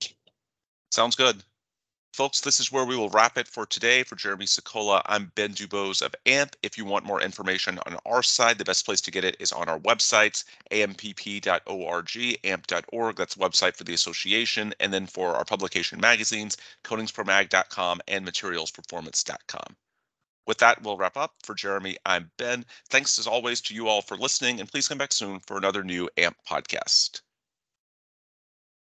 Sounds 0.92 1.16
good. 1.16 1.44
Folks, 2.14 2.42
this 2.42 2.60
is 2.60 2.72
where 2.72 2.86
we 2.86 2.96
will 2.96 3.10
wrap 3.10 3.40
it 3.40 3.48
for 3.48 3.66
today. 3.66 4.04
For 4.04 4.16
Jeremy 4.16 4.46
Sokola, 4.46 5.02
I'm 5.08 5.32
Ben 5.34 5.52
Dubose 5.52 6.04
of 6.04 6.14
AMP. 6.28 6.56
If 6.62 6.78
you 6.78 6.86
want 6.86 7.06
more 7.06 7.20
information 7.20 7.80
on 7.88 7.98
our 8.06 8.22
side, 8.22 8.60
the 8.60 8.64
best 8.64 8.86
place 8.86 9.02
to 9.02 9.10
get 9.10 9.24
it 9.24 9.36
is 9.40 9.52
on 9.52 9.68
our 9.68 9.80
websites, 9.80 10.44
ampp.org, 10.70 12.38
amp.org. 12.44 13.16
That's 13.16 13.34
the 13.34 13.44
website 13.44 13.76
for 13.76 13.84
the 13.84 13.96
association. 13.96 14.76
And 14.80 14.94
then 14.94 15.08
for 15.08 15.36
our 15.36 15.44
publication 15.44 16.00
magazines, 16.00 16.56
coatingspromag.com 16.84 18.02
and 18.08 18.28
materialsperformance.com. 18.28 19.76
With 20.46 20.60
that, 20.60 20.84
we'll 20.84 20.98
wrap 20.98 21.18
up. 21.18 21.34
For 21.42 21.56
Jeremy, 21.56 21.98
I'm 22.06 22.30
Ben. 22.38 22.64
Thanks 22.92 23.18
as 23.18 23.26
always 23.26 23.60
to 23.62 23.74
you 23.74 23.88
all 23.88 24.04
for 24.04 24.18
listening, 24.18 24.60
and 24.60 24.70
please 24.70 24.88
come 24.88 25.00
back 25.00 25.14
soon 25.14 25.40
for 25.40 25.58
another 25.58 25.84
new 25.84 26.08
AMP 26.18 26.38
podcast. 26.48 27.22